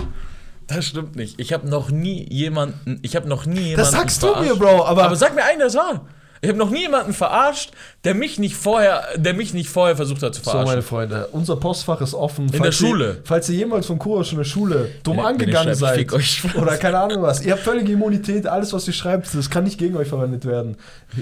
[0.70, 1.40] Das stimmt nicht.
[1.40, 4.86] Ich habe noch nie jemanden, ich habe noch nie jemanden Das sagst du mir, Bro,
[4.86, 6.06] aber- aber sag mir einen, das war.
[6.42, 7.72] Ich habe noch nie jemanden verarscht,
[8.06, 10.70] der mich nicht vorher, der mich nicht vorher versucht hat zu So, verarschen.
[10.72, 12.48] meine Freunde, unser Postfach ist offen.
[12.50, 13.06] der Falls Schule.
[13.08, 15.96] Ihr, falls ihr jemals von Kurasch in der Schule dumm ihr angegangen seid.
[15.98, 16.42] fick euch.
[16.56, 17.42] Oder keine Ahnung was.
[17.42, 18.48] Ihr habt völlige Immunität.
[18.48, 20.78] Alles, was ihr schreibt, das kann nicht gegen euch verwendet werden.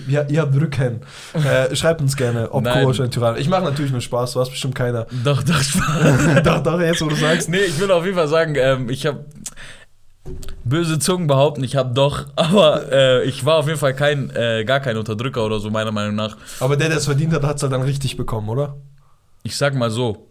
[0.07, 1.01] Ihr, ihr habt Rücken.
[1.33, 2.83] Äh, schreibt uns gerne, ob Nein.
[2.83, 4.33] Kurasch ein Tyrann Ich mache natürlich nur Spaß.
[4.33, 5.07] Du hast bestimmt keiner.
[5.23, 6.41] doch, doch, Spaß.
[6.43, 7.49] doch, doch, jetzt, wo du sagst.
[7.49, 9.25] Nee, ich will auf jeden Fall sagen, ähm, ich habe
[10.63, 14.63] böse Zungen behaupten, ich habe doch, aber äh, ich war auf jeden Fall kein, äh,
[14.65, 16.37] gar kein Unterdrücker oder so, meiner Meinung nach.
[16.59, 18.77] Aber der, der es verdient hat, hat es halt dann richtig bekommen, oder?
[19.43, 20.27] Ich sag mal so,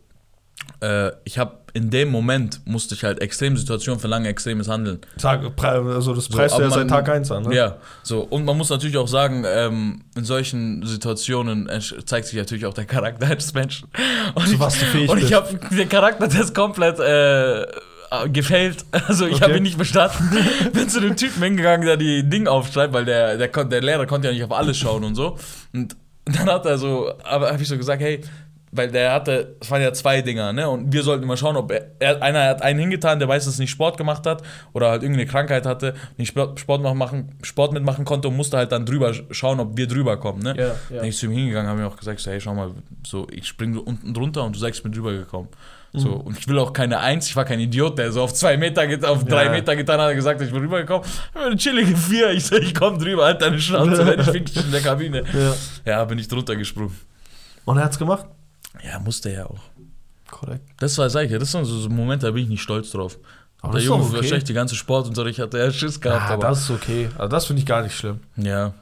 [0.80, 4.98] äh, ich habe in dem Moment musste ich halt Extremsituationen verlangen, extremes Handeln.
[5.16, 7.54] Sag, also das preist aber du ja seit Tag 1 an, ne?
[7.54, 8.20] Ja, so.
[8.20, 11.68] Und man muss natürlich auch sagen, ähm, in solchen Situationen
[12.06, 13.88] zeigt sich natürlich auch der Charakter eines Menschen.
[14.34, 17.66] Und Zu was du fähig Und ich habe den Charaktertest komplett äh,
[18.32, 18.84] gefällt.
[19.08, 19.44] Also ich Okay.
[19.44, 20.38] habe ihn nicht bestanden.
[20.72, 24.28] Bin zu dem Typen hingegangen, der die Dinge aufschreibt, weil der, der, der Lehrer konnte
[24.28, 25.36] ja nicht auf alles schauen und so.
[25.72, 28.20] Und dann hat er so, aber habe ich so gesagt, hey,
[28.72, 30.68] weil der hatte, es waren ja zwei Dinger, ne?
[30.68, 33.58] Und wir sollten immer schauen, ob er, er einer hat einen hingetan, der weiß, dass
[33.58, 34.42] er nicht Sport gemacht hat
[34.74, 38.72] oder halt irgendeine Krankheit hatte, nicht Sport, Sport, machen, Sport mitmachen konnte und musste halt
[38.72, 40.54] dann drüber sch- schauen, ob wir drüber kommen, ne?
[40.58, 40.74] Ja, ja.
[40.90, 42.72] Dann bin ich zu ihm hingegangen, habe mir auch gesagt, so, hey, schau mal,
[43.06, 45.48] so, ich springe unten drunter und du sagst, ich bin drüber gekommen.
[45.92, 46.20] So, Mhm.
[46.22, 48.82] und ich will auch keine Eins, ich war kein Idiot, der so auf zwei Meter,
[49.10, 49.50] auf drei Ja.
[49.50, 51.06] Meter getan hat, gesagt, ich bin rübergekommen.
[51.06, 54.26] Ich bin eine chillige Vier, ich so, ich komm drüber, halt deine Schnauze, wenn ich
[54.26, 55.24] fix dich in der Kabine.
[55.32, 55.54] Ja.
[55.92, 56.94] Ja, bin ich drunter gesprungen.
[57.64, 58.26] Und er hat's gemacht?
[58.84, 59.60] Ja, musste er auch.
[60.30, 60.64] Korrekt.
[60.78, 63.18] Das war, sag ich ja, das sind so, Momente, da bin ich nicht stolz drauf.
[63.62, 64.16] Aber der Junge, okay.
[64.16, 66.48] wahrscheinlich die ganze Sportunterricht hatte er Schiss gehabt, Ja, aber.
[66.48, 67.08] das ist okay.
[67.16, 68.20] Also das finde ich gar nicht schlimm.
[68.36, 68.74] ja.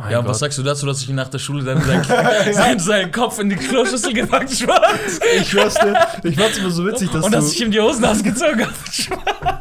[0.00, 2.04] Mein ja, und was sagst du dazu, dass ich ihn nach der Schule dann seinen,
[2.54, 5.20] seinen, seinen Kopf in die Kloschüssel gepackt schwarz?
[5.38, 5.94] Ich schwör's dir,
[6.24, 9.60] ich fand's immer so witzig, dass und dass ich ihm die Hosen ausgezogen habe.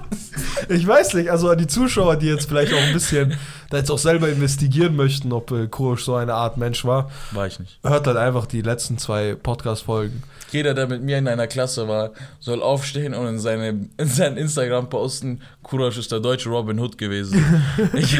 [0.69, 3.35] Ich weiß nicht, also an die Zuschauer, die jetzt vielleicht auch ein bisschen
[3.69, 7.47] da jetzt auch selber investigieren möchten, ob äh, Kurosch so eine Art Mensch war, War
[7.47, 7.79] ich nicht.
[7.83, 10.23] hört halt einfach die letzten zwei Podcast-Folgen.
[10.51, 14.37] Jeder, der mit mir in einer Klasse war, soll aufstehen und in, seine, in sein
[14.37, 17.63] Instagram posten, Kurosch ist der deutsche Robin Hood gewesen.
[17.93, 18.17] ich,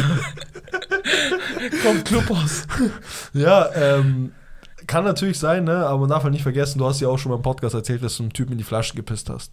[1.83, 2.63] kommt Clubhaus.
[3.33, 4.31] Ja, ähm,
[4.87, 5.85] kann natürlich sein, ne?
[5.85, 8.03] aber man darf halt nicht vergessen, du hast ja auch schon mal im Podcast erzählt,
[8.03, 9.51] dass du einem Typen in die Flasche gepisst hast.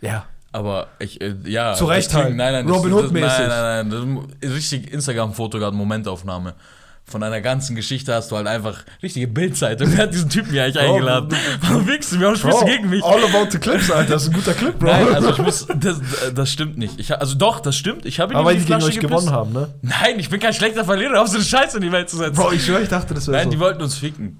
[0.00, 0.26] Ja.
[0.52, 1.74] Aber ich, äh, ja.
[1.74, 2.34] Zu Recht halt.
[2.34, 3.38] Nein, nein, Robin Hood-mäßig.
[3.38, 4.28] Nein, nein, nein.
[4.40, 6.54] Das ist richtig Instagram-Foto gerade, Momentaufnahme.
[7.10, 9.88] Von einer ganzen Geschichte hast du halt einfach richtige Bildzeitung.
[9.92, 11.36] Wer hat diesen Typen hier eigentlich eingeladen?
[11.60, 12.20] Warum wickst du?
[12.20, 13.02] Warum sprichst du gegen mich?
[13.02, 14.12] All about the clips, Alter.
[14.12, 14.86] Das ist ein guter Clip, Bro.
[14.86, 16.00] Nein, also ich muss, das,
[16.32, 17.00] das stimmt nicht.
[17.00, 18.06] Ich, also doch, das stimmt.
[18.06, 19.00] Ich habe ihn aber die die gegen euch gepisst.
[19.00, 19.74] gewonnen haben, ne?
[19.82, 22.36] Nein, ich bin kein schlechter Verlierer, auf so eine Scheiße in die Welt zu setzen.
[22.36, 23.50] Bro, ich schwör, ich dachte, das wäre Nein, so.
[23.50, 24.38] die wollten uns ficken.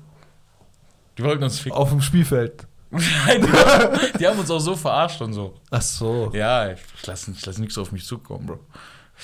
[1.19, 1.77] Die wollten uns ficken.
[1.77, 2.69] Auf dem Spielfeld.
[2.91, 5.55] Nein, die, die haben uns auch so verarscht und so.
[5.71, 6.31] Ach so.
[6.35, 8.61] Ja, ich lasse ich lass nichts auf mich zukommen, Bro.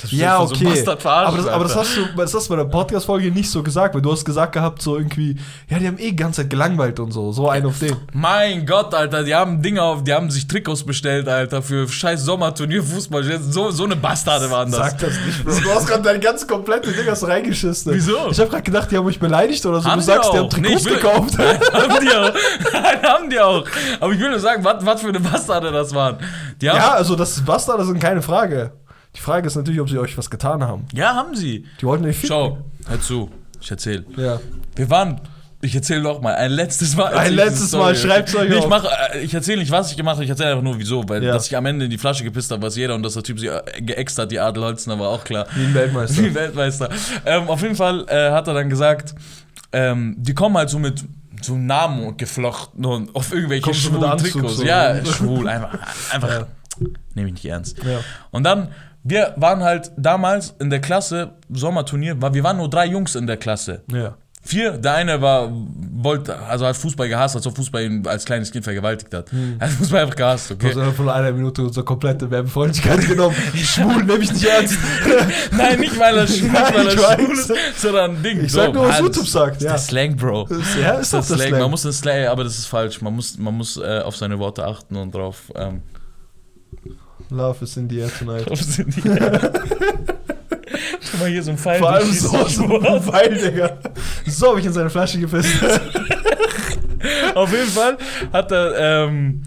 [0.08, 0.84] Ja, so okay.
[0.98, 3.62] Verarschen, aber, das, aber das hast du das hast du bei der Podcast-Folge nicht so
[3.62, 5.36] gesagt, weil du hast gesagt gehabt, so irgendwie,
[5.68, 7.32] ja, die haben eh die ganze Zeit gelangweilt und so.
[7.32, 7.96] So ein auf den.
[8.12, 12.22] Mein Gott, Alter, die haben Dinge auf, die haben sich Trikots bestellt, Alter, für scheiß
[12.24, 13.24] Sommerturnier Fußball.
[13.42, 14.80] So, so eine Bastarde waren das.
[14.80, 15.52] Sag das nicht, Bro.
[15.60, 17.94] Du hast gerade deine ganze komplette Ding hast reingeschissen.
[17.94, 18.28] Wieso?
[18.30, 19.88] Ich habe gerade gedacht, die haben mich beleidigt oder so.
[19.88, 20.42] Haben du sagst, die auch.
[20.42, 21.34] haben Trikots Nee, will- gekauft.
[21.38, 22.32] Nein, haben die auch.
[22.72, 23.64] Nein, haben die auch.
[24.00, 26.18] Aber ich will nur sagen, was, was für eine Bastarde das waren.
[26.60, 28.72] Die Ja, also das ist Bastarde sind keine Frage.
[29.16, 30.84] Die Frage ist natürlich, ob sie euch was getan haben.
[30.94, 31.64] ja, haben sie.
[31.80, 32.28] Die wollten nicht ficken.
[32.36, 33.30] Schau, hör zu.
[33.60, 34.04] Ich erzähl.
[34.16, 34.38] Ja.
[34.74, 35.20] Wir waren.
[35.62, 37.14] Ich erzähle noch mal, ein letztes Mal.
[37.14, 38.12] Ein letztes Mal, Story.
[38.12, 40.50] schreibt's euch nee, ich mach, äh, Ich erzähle nicht, was ich gemacht habe, ich erzähle
[40.50, 41.32] einfach nur wieso, weil Ja.
[41.32, 43.40] dass ich am Ende in die Flasche gepisst habe, weiß jeder und dass der Typ
[43.40, 45.46] sie äh, geäxt hat, die Adel Holzner, war auch klar.
[45.54, 46.18] Wie ein Weltmeister.
[46.22, 46.90] Wie ein Weltmeister.
[47.24, 49.14] Ähm, auf jeden Fall äh, hat er dann gesagt,
[49.72, 51.02] ähm, die kommen halt so mit
[51.40, 54.58] so Namen geflochten und auf irgendwelche schwulen Trikots.
[54.58, 54.62] so.
[54.64, 55.70] Ja, schwul, einfach,
[56.12, 56.46] einfach Ja.
[57.14, 57.78] nehme ich nicht ernst.
[57.82, 58.00] Ja.
[58.30, 58.68] Und dann,
[59.08, 63.36] wir waren halt damals in der Klasse, Sommerturnier, wir waren nur drei Jungs in der
[63.36, 63.82] Klasse.
[63.92, 64.16] Ja.
[64.42, 68.52] Vier, der eine war, wollte, also hat Fußball gehasst, als ob Fußball ihn als kleines
[68.52, 69.28] Kind vergewaltigt hat.
[69.58, 70.66] Er hat Fußball einfach gehasst, Du okay?
[70.68, 73.34] hast innerhalb von einer Minute unsere komplette Werbefreundlichkeit genommen.
[73.56, 74.78] Schwul nehme ich nicht ernst.
[75.50, 78.44] Nein, nicht weil er schwul, Nein, weil er schwul ist, sondern ein Ding.
[78.44, 79.74] Ich sag nur, was YouTube sagt, Das ja.
[79.74, 80.46] ist der Slang, Bro.
[80.48, 81.48] Das ist- ja, ist Das ist das Slang.
[81.48, 81.60] Slang.
[81.62, 83.00] Man muss den Slang, aber das ist falsch.
[83.02, 85.50] Man muss, man muss äh, auf seine Worte achten und drauf.
[85.56, 85.82] Ähm,
[87.30, 88.48] Love is in the air tonight.
[88.48, 89.02] drauf sind die.
[89.02, 89.20] Guck
[91.20, 91.78] mal hier so ein Pfeil.
[91.78, 93.78] Vor allem so, so ein Pfeil, Digga.
[94.26, 95.52] So habe ich in seine Flasche gepisst.
[97.34, 97.96] Auf jeden Fall
[98.32, 99.42] hat er, ähm,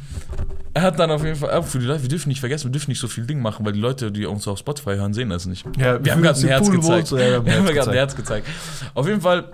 [0.73, 2.71] er hat dann auf jeden Fall, äh, für die Leute, wir dürfen nicht vergessen, wir
[2.71, 5.29] dürfen nicht so viel Ding machen, weil die Leute, die uns auf Spotify hören, sehen
[5.29, 5.65] das nicht.
[5.77, 7.07] Ja, wir haben gerade ein Herz gezeigt.
[7.07, 7.97] So, ja, wir haben gerade ein.
[7.97, 8.47] Herz gezeigt.
[8.93, 9.45] Auf jeden Fall,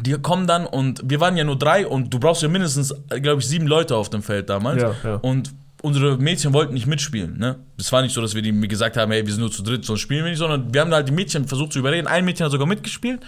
[0.00, 3.40] die kommen dann und wir waren ja nur drei und du brauchst ja mindestens, glaube
[3.40, 4.82] ich, sieben Leute auf dem Feld damals.
[4.82, 5.14] Ja, ja.
[5.16, 5.52] Und
[5.82, 7.38] unsere Mädchen wollten nicht mitspielen.
[7.38, 7.56] Ne?
[7.78, 9.84] Es war nicht so, dass wir die gesagt haben, hey, wir sind nur zu dritt,
[9.84, 12.06] sonst spielen wir nicht, sondern wir haben halt die Mädchen versucht zu überreden.
[12.06, 13.20] Ein Mädchen hat sogar mitgespielt,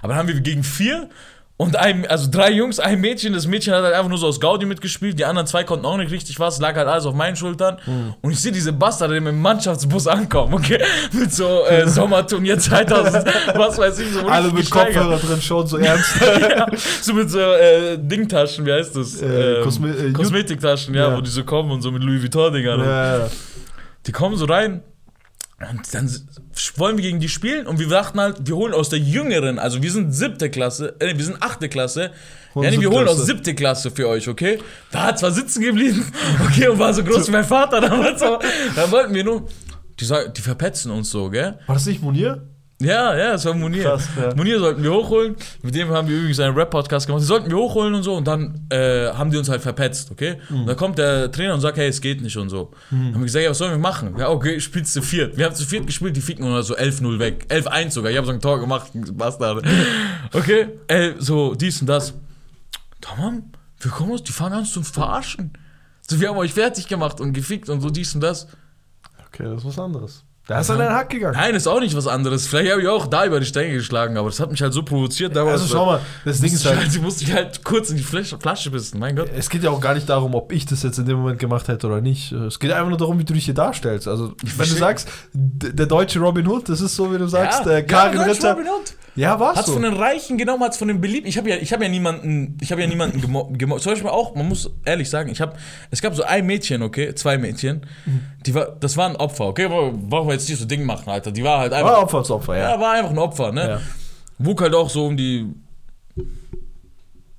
[0.00, 1.08] aber dann haben wir gegen vier
[1.58, 3.32] und ein, also drei Jungs, ein Mädchen.
[3.32, 5.18] Das Mädchen hat halt einfach nur so aus Gaudi mitgespielt.
[5.18, 6.60] Die anderen zwei konnten auch nicht richtig was.
[6.60, 7.78] Lag halt alles auf meinen Schultern.
[7.86, 8.12] Hm.
[8.20, 10.78] Und ich sehe diese Bastarde die mit dem Mannschaftsbus ankommen, okay?
[11.12, 14.84] Mit so äh, Sommerturnier 2000, was weiß ich, so Alle richtig mit.
[14.84, 16.20] Kopfhörer drin, schon so ernst.
[16.20, 16.66] ja,
[17.00, 19.22] so mit so äh, Dingtaschen, wie heißt das?
[19.22, 21.16] Äh, Kosme- äh, Kosmetiktaschen, ja, Ja.
[21.16, 22.80] wo die so kommen und so mit Louis Vuitton-Dingern.
[22.80, 23.28] ja, ja.
[24.06, 24.82] Die kommen so rein
[25.58, 26.10] Und dann
[26.76, 29.82] wollen wir gegen die spielen und wir dachten halt, wir holen aus der jüngeren, also
[29.82, 32.10] wir sind siebte Klasse, äh, wir sind achte Klasse.
[32.54, 34.58] Ja, nee, wir holen aus siebte Klasse für euch, okay?
[34.90, 36.04] Da hat zwar sitzen geblieben,
[36.46, 38.40] okay, und war so groß wie mein Vater damals, aber
[38.74, 39.48] dann wollten wir nur,
[39.98, 41.58] die, die verpetzen uns so, gell?
[41.66, 42.46] War das nicht Munir?
[42.78, 43.84] Ja, ja, das war Munir.
[43.84, 44.34] Krass, ja.
[44.34, 45.34] Munir sollten wir hochholen.
[45.62, 47.22] Mit dem haben wir übrigens einen Rap-Podcast gemacht.
[47.22, 48.14] Die sollten wir hochholen und so.
[48.14, 50.36] Und dann äh, haben die uns halt verpetzt, okay?
[50.50, 50.60] Mhm.
[50.60, 52.72] Und dann kommt der Trainer und sagt, hey, es geht nicht und so.
[52.90, 54.14] Haben wir gesagt, ja, was sollen wir machen?
[54.18, 55.38] Ja, okay, spielst zu viert.
[55.38, 57.46] Wir haben zu viert gespielt, die ficken uns so 11-0 weg.
[57.48, 58.10] 11-1 sogar.
[58.10, 59.64] Ich habe so ein Tor gemacht, Bastard.
[60.32, 62.12] Okay, äh, so dies und das.
[63.00, 63.44] Tamam,
[63.80, 65.52] wir kommen aus, die fangen an zu verarschen.
[66.02, 68.48] So, wir haben euch fertig gemacht und gefickt und so dies und das.
[69.28, 70.25] Okay, das ist was anderes.
[70.48, 71.34] Da ist an deinen Hack gegangen.
[71.36, 72.46] Nein, ist auch nicht was anderes.
[72.46, 74.84] Vielleicht habe ich auch da über die Stränge geschlagen, aber das hat mich halt so
[74.84, 75.34] provoziert.
[75.34, 75.62] damals.
[75.62, 77.96] Also schau mal, das Ding ist ich halt, halt, sie musste ich halt kurz in
[77.96, 79.28] die Flasche, Flasche bissen, mein Gott.
[79.36, 81.66] es geht ja auch gar nicht darum, ob ich das jetzt in dem Moment gemacht
[81.66, 82.30] hätte oder nicht.
[82.30, 84.06] Es geht einfach nur darum, wie du dich hier darstellst.
[84.06, 84.78] Also, wenn du verstehe.
[84.78, 88.28] sagst, d- der deutsche Robin Hood, das ist so, wie du sagst, äh, Karin Deutsch
[88.36, 88.52] Ritter.
[88.52, 88.92] Robin Hood.
[89.16, 89.72] Ja, war's Hat's so.
[89.72, 91.28] von den Reichen genommen, hat's von den Beliebten.
[91.28, 93.58] Ich habe ja, ich hab ja niemanden, ich habe ja niemanden gemobbt.
[93.58, 95.56] Gemo Zum Beispiel auch, man muss ehrlich sagen, ich habe,
[95.90, 97.80] es gab so ein Mädchen, okay, zwei Mädchen,
[98.44, 101.32] die war, das war ein Opfer, okay, brauchen wir jetzt nicht so Ding machen, Alter.
[101.32, 102.72] Die war halt einfach, War Opfer als Opfer, ja.
[102.72, 103.68] ja, war einfach ein Opfer, ne?
[103.68, 103.80] Ja.
[104.38, 105.46] Wog halt auch so um die,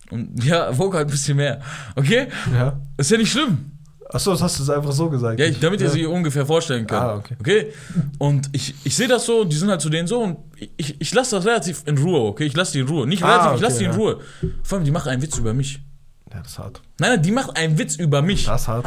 [0.09, 1.61] um, ja, wog halt ein bisschen mehr,
[1.95, 2.27] okay?
[2.53, 2.79] ja.
[2.97, 3.76] Ist ja nicht schlimm.
[4.09, 5.39] Achso, das hast du einfach so gesagt.
[5.39, 5.91] Ja, ich, damit ihr ja.
[5.93, 7.01] sie ungefähr vorstellen könnt.
[7.01, 7.35] Ah, okay.
[7.39, 7.73] okay?
[8.17, 10.37] Und ich, ich sehe das so, die sind halt zu denen so und
[10.77, 12.45] ich, ich lasse das relativ in Ruhe, okay?
[12.45, 13.05] Ich lasse die in Ruhe.
[13.05, 13.97] Nicht Ah, relativ, ich okay, lasse die in ja.
[13.97, 14.19] Ruhe.
[14.63, 15.79] Vor allem, die macht einen Witz über mich.
[16.33, 16.81] Ja, das ist hart.
[16.99, 18.45] Nein, nein, die macht einen Witz über mich.
[18.45, 18.85] Das ist hart.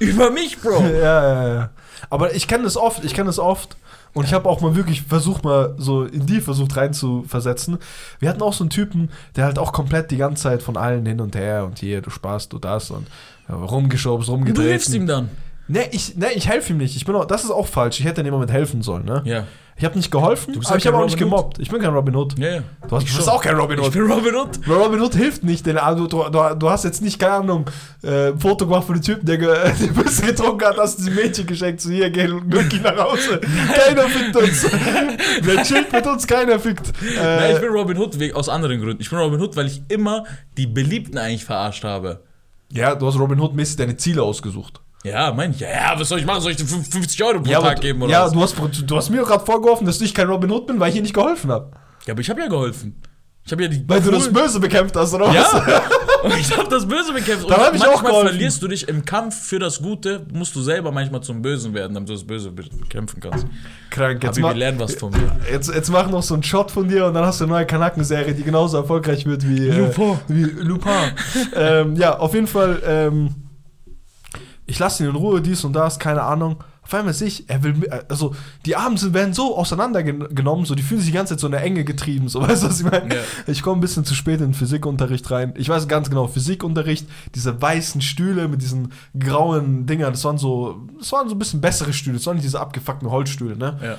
[0.00, 0.82] Über mich, Bro.
[0.86, 1.70] Ja, ja, ja.
[2.10, 3.76] Aber ich kenne das oft, ich kenne das oft.
[4.18, 7.78] Und ich habe auch mal wirklich versucht, mal so in die versucht rein zu versetzen.
[8.18, 11.06] Wir hatten auch so einen Typen, der halt auch komplett die ganze Zeit von allen
[11.06, 13.06] hin und her und hier, du Spaß, du das und
[13.48, 14.64] ja, rumgeschubst, Und rumgedreht.
[14.66, 15.28] du hilfst ihm dann.
[15.68, 16.96] Ne, ich, ne, ich helfe ihm nicht.
[16.96, 18.00] Ich bin auch, das ist auch falsch.
[18.00, 19.22] Ich hätte dem Moment helfen sollen, ne?
[19.24, 19.44] Ja.
[19.78, 21.58] Ich habe nicht geholfen, aber ich habe auch nicht Robin gemobbt.
[21.60, 22.36] Ich bin kein Robin Hood.
[22.38, 22.62] Ja, ja.
[22.88, 23.92] Du, hast, Ich du bist auch kein Robin Ich Hood.
[23.92, 24.66] bin Robin Hood.
[24.66, 27.64] Weil Robin Hood hilft nicht, denn also, du, du, du hast jetzt nicht, keine Ahnung,
[28.02, 29.46] äh, ein Foto gemacht von dem Typen, der, ge,
[29.80, 33.40] der Bisse getrunken hat, hast du diesem Mädchen geschenkt, so hier, geh, geh nach Hause.
[33.74, 34.66] keiner fickt uns.
[35.42, 36.92] Wer chillt mit uns, keiner fickt.
[37.16, 39.00] Nein, ich Äh, bin Robin Hood wegen, aus anderen Gründen.
[39.00, 40.24] Ich bin Robin Hood, weil ich immer
[40.56, 42.24] die Beliebten eigentlich verarscht habe.
[42.72, 44.80] ja, du hast Robin Hood mäßig deine Ziele ausgesucht.
[45.10, 45.60] Ja, mein ich.
[45.60, 46.40] Ja, ja, was soll ich machen?
[46.40, 48.32] Soll ich dir 50 Euro pro Ja, Tag aber, geben oder ja was?
[48.32, 48.56] du, hast,
[48.86, 51.14] du hast mir gerade vorgeworfen, dass ich kein Robin Hood bin, weil ich dir nicht
[51.14, 51.70] geholfen habe.
[52.06, 53.00] Ja, aber ich habe ja geholfen.
[53.44, 55.34] Ich habe ja die Weil du das Böse bekämpft hast, oder was?
[56.24, 57.48] Ja, ich habe das Böse bekämpft.
[57.48, 58.28] Dann Und hab ich auch manchmal geholfen.
[58.30, 61.94] verlierst du dich im Kampf für das Gute, musst du selber manchmal zum Bösen werden,
[61.94, 63.46] damit du das Böse bekämpfen kannst.
[63.88, 65.36] Krank, jetzt, Habibi, ma lern was von mir.
[65.50, 67.66] jetzt, jetzt mach noch so einen Shot von dir und dann hast du eine neue
[67.66, 70.18] Kanaken-Serie, die genauso erfolgreich wird wie äh, Lupin.
[70.26, 70.90] Wie Lupin.
[71.56, 73.34] ähm, ja, auf jeden Fall, ähm,
[74.68, 76.62] ich lasse ihn in Ruhe, dies und das, keine Ahnung.
[76.82, 80.82] Auf einmal sehe ich, er will, mi- also die sind, werden so auseinandergenommen, so die
[80.82, 82.86] fühlen sich die ganze Zeit so in der Enge getrieben, so weißt du, was ich
[82.90, 83.14] meine?
[83.14, 83.20] Ja.
[83.46, 85.52] Ich komme ein bisschen zu spät in den Physikunterricht rein.
[85.58, 90.86] Ich weiß ganz genau, Physikunterricht, diese weißen Stühle mit diesen grauen Dingern, das waren so,
[90.98, 93.78] das waren so ein bisschen bessere Stühle, das waren nicht diese abgefuckten Holzstühle, ne?
[93.82, 93.96] Ja.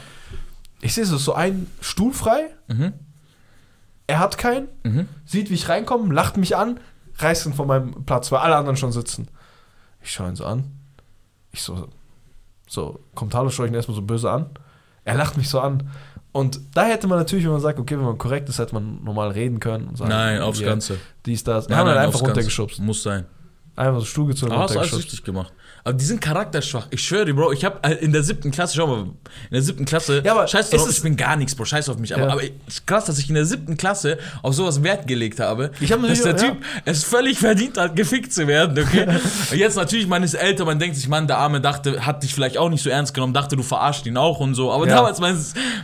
[0.82, 2.94] Ich sehe so, so einen Stuhl frei, Mhm.
[4.08, 5.08] er hat keinen, Mhm.
[5.26, 6.80] sieht, wie ich reinkomme, lacht mich an,
[7.20, 9.28] reißt ihn von meinem Platz, weil alle anderen schon sitzen.
[10.02, 10.66] Ich schaue ihn so an.
[11.52, 11.88] Ich so,
[12.68, 14.48] so, kommt Hallo, schaue ich ihn erstmal so böse an.
[15.04, 15.90] Er lacht mich so an.
[16.32, 19.04] Und da hätte man natürlich, wenn man sagt, okay, wenn man korrekt ist, hätte man
[19.04, 19.88] normal reden können.
[19.88, 20.98] Und sagen, Nein, aufs hier, Ganze.
[21.26, 21.68] Dies, das.
[21.68, 22.32] Nein, nein, halt einfach aufs Ganze.
[22.34, 22.80] runtergeschubst.
[22.80, 23.26] Muss sein.
[23.76, 25.14] Einfach so Stuhl gezogen Aber hast du alles runtergeschubst.
[25.14, 25.54] richtig gemacht.
[25.84, 26.88] Aber die sind charakterschwach.
[26.92, 29.10] Ich schwöre dir, Bro, ich habe in der siebten Klasse, schau mal, in
[29.52, 32.14] der siebten Klasse, Ja, aber scheiß drauf, ich bin gar nichts, Bro, scheiß auf mich.
[32.16, 32.34] Aber, Ja.
[32.34, 32.42] aber
[32.86, 36.22] krass, dass ich in der siebten Klasse auf sowas Wert gelegt habe, Ich hab dass
[36.22, 39.08] der Typ es völlig verdient hat, gefickt zu werden, okay?
[39.52, 42.34] Und jetzt natürlich, man ist älter, man denkt sich, Mann, der Arme dachte, hat dich
[42.34, 44.72] vielleicht auch nicht so ernst genommen, dachte, du verarscht ihn auch und so.
[44.72, 44.96] Aber Ja.
[44.98, 45.38] damals, mein,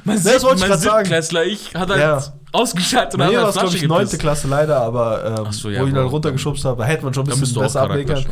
[0.03, 0.79] mein, das ich mein.
[0.79, 2.21] Siebtklässler, ich, hat halt Ja.
[2.51, 3.99] ausgeschaltet und Bei hat halt Flasche ich, 9.
[4.03, 4.19] gepisst.
[4.19, 7.27] Klasse leider, aber ähm, so, ja, wo ich ihn dann runtergeschubst habe, hätte man schon
[7.29, 8.25] ein bisschen besser ablegen können.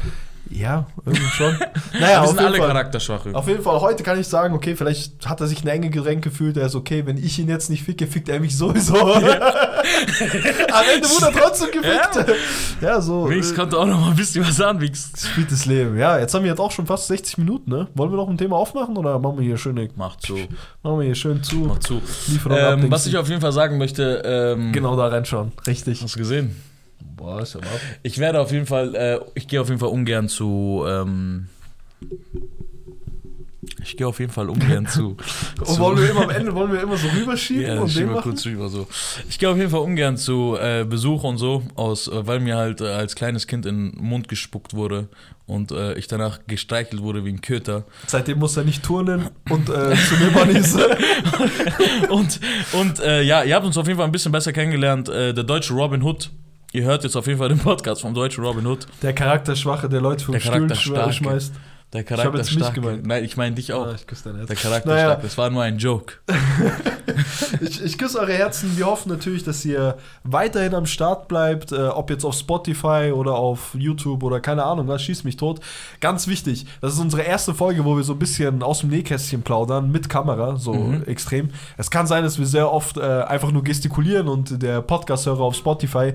[0.50, 1.58] Ja, irgendwie schon.
[1.94, 2.68] Wir naja, auf sind alle Fall.
[2.68, 3.20] charakterschwach.
[3.26, 3.36] irgendwie.
[3.36, 5.90] Auf jeden Fall, heute kann ich sagen, okay, vielleicht hat er sich in eine Enge
[5.90, 6.58] gedrängt gefühlt.
[6.58, 8.96] Er ist okay, wenn ich ihn jetzt nicht ficke, fickt er mich sowieso.
[9.14, 9.24] Am
[10.94, 12.26] Ende wurde er trotzdem gefickt.
[12.82, 13.30] Ja, so.
[13.30, 15.12] Wenigstens Äh, konnte auch noch mal ein bisschen was anwichsen.
[15.18, 15.98] spielt das Leben.
[15.98, 17.88] Ja, jetzt haben wir jetzt auch schon fast 60 Minuten, ne?
[17.96, 20.36] Wollen wir noch ein Thema aufmachen oder machen wir hier schön, Macht zu.
[20.84, 21.56] machen wir hier schön zu?
[21.56, 22.02] Mach zu.
[22.50, 25.52] Ähm, was ich auf jeden Fall sagen möchte, ähm, Genau da reinschauen.
[25.66, 26.02] Richtig.
[26.04, 26.56] hast du gesehen?
[27.16, 27.70] Boah, ist ja mal.
[28.02, 31.48] Ich werde auf jeden Fall, äh, ich gehe auf jeden Fall ungern zu, ähm,
[33.82, 35.18] Ich gehe auf jeden Fall ungern zu.
[35.60, 38.22] Und wollen wir immer am Ende wollen wir immer so rüberschieben Ja, und den machen?
[38.22, 38.88] kurz rüber so.
[39.30, 42.58] Ich gehe auf jeden Fall ungern zu äh, Besuch und so, aus, äh, weil mir
[42.58, 45.08] halt äh, als kleines Kind in den Mund gespuckt wurde
[45.46, 47.84] und äh, ich danach gestreichelt wurde wie ein Köter.
[48.08, 50.34] Seitdem muss er nicht turnen und äh, zu mir
[52.10, 52.40] und
[52.74, 55.10] und äh, ja, ihr habt uns auf jeden Fall ein bisschen besser kennengelernt.
[55.10, 56.32] Äh, der deutsche Robin Hood.
[56.74, 58.88] Ihr hört jetzt auf jeden Fall den Podcast vom deutschen Robin Hood.
[59.04, 61.14] Der Charakterschwache, der Leute vom Der Stuhl Charakterstarke.
[61.14, 61.54] schmeißt.
[61.94, 62.74] Der Charakter jetzt mich stark.
[62.74, 63.06] gemeint.
[63.06, 63.86] Nein, ich meine dich auch.
[63.86, 64.48] Ah, ich küsse dein Herz.
[64.48, 65.04] Der Charakter Naja.
[65.12, 65.22] stark.
[65.22, 66.16] Das war nur ein Joke.
[67.62, 68.78] Ich, ich küsse eure Herzen.
[68.78, 73.36] Wir hoffen natürlich, dass ihr weiterhin am Start bleibt, äh, ob jetzt auf Spotify oder
[73.36, 75.60] auf YouTube oder keine Ahnung, was schießt mich tot.
[76.00, 79.44] Ganz wichtig, das ist unsere erste Folge, wo wir so ein bisschen aus dem Nähkästchen
[79.44, 81.04] plaudern mit Kamera, so Mhm.
[81.04, 81.50] extrem.
[81.78, 85.56] Es kann sein, dass wir sehr oft äh, einfach nur gestikulieren und der Podcast-Hörer auf
[85.56, 86.14] Spotify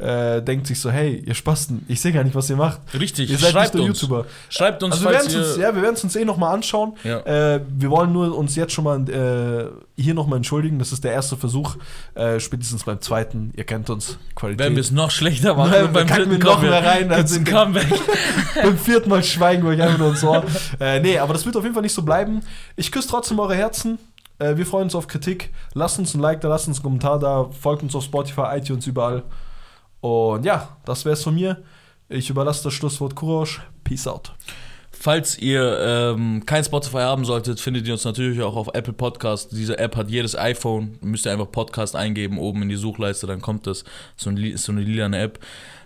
[0.00, 2.80] äh, denkt sich so, hey, ihr Spasten, ich sehe gar nicht, was ihr macht.
[2.98, 3.30] Richtig.
[3.30, 4.00] Ihr seid Schreibt nicht nur uns.
[4.00, 4.26] YouTuber.
[4.48, 6.94] Schreibt uns, Also wir falls werden uns, ja, wir werden es uns eh nochmal anschauen.
[7.04, 7.20] Ja.
[7.20, 9.66] Äh, wir wollen nur uns jetzt schon mal äh,
[10.00, 10.78] hier nochmal entschuldigen.
[10.78, 11.76] Das ist der erste Versuch.
[12.14, 13.52] Äh, spätestens beim zweiten.
[13.56, 14.18] Ihr kennt uns.
[14.34, 14.60] Qualität.
[14.60, 17.44] Werden wir es noch schlechter machen Nein, beim dritten wir noch mehr rein, als in-
[17.44, 17.86] Comeback.
[18.62, 20.44] beim vierten Mal schweigen wir euch einfach nur ins Ohr.
[20.80, 22.40] äh, nee, aber das wird auf jeden Fall nicht so bleiben.
[22.76, 23.98] Ich küsse trotzdem eure Herzen.
[24.38, 25.50] Äh, wir freuen uns auf Kritik.
[25.74, 27.50] Lasst uns ein Like da, lasst uns einen Kommentar da.
[27.60, 29.22] Folgt uns auf Spotify, iTunes, überall.
[30.00, 31.62] Und ja, das wär's von mir.
[32.08, 33.60] Ich überlasse das Schlusswort Kurosch.
[33.84, 34.32] Peace out.
[35.02, 39.52] Falls ihr ähm, kein Spotify haben solltet, findet ihr uns natürlich auch auf Apple Podcast.
[39.52, 40.98] Diese App hat jedes iPhone.
[41.00, 43.84] Müsst ihr einfach Podcast eingeben, oben in die Suchleiste, dann kommt das.
[44.16, 45.38] So, ein, ist so eine lilane App.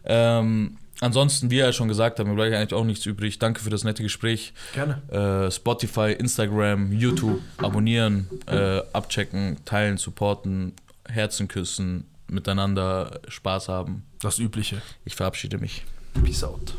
[0.04, 3.38] Ähm, ansonsten, wie er schon gesagt hat, mir bleibt eigentlich auch nichts übrig.
[3.38, 4.52] Danke für das nette Gespräch.
[4.72, 5.00] Gerne.
[5.46, 10.72] Äh, Spotify, Instagram, YouTube, abonnieren, äh, abchecken, teilen, supporten,
[11.08, 12.04] Herzen küssen,
[12.34, 14.04] miteinander Spaß haben.
[14.20, 14.82] Das Übliche.
[15.04, 15.84] Ich verabschiede mich.
[16.22, 16.74] Peace out.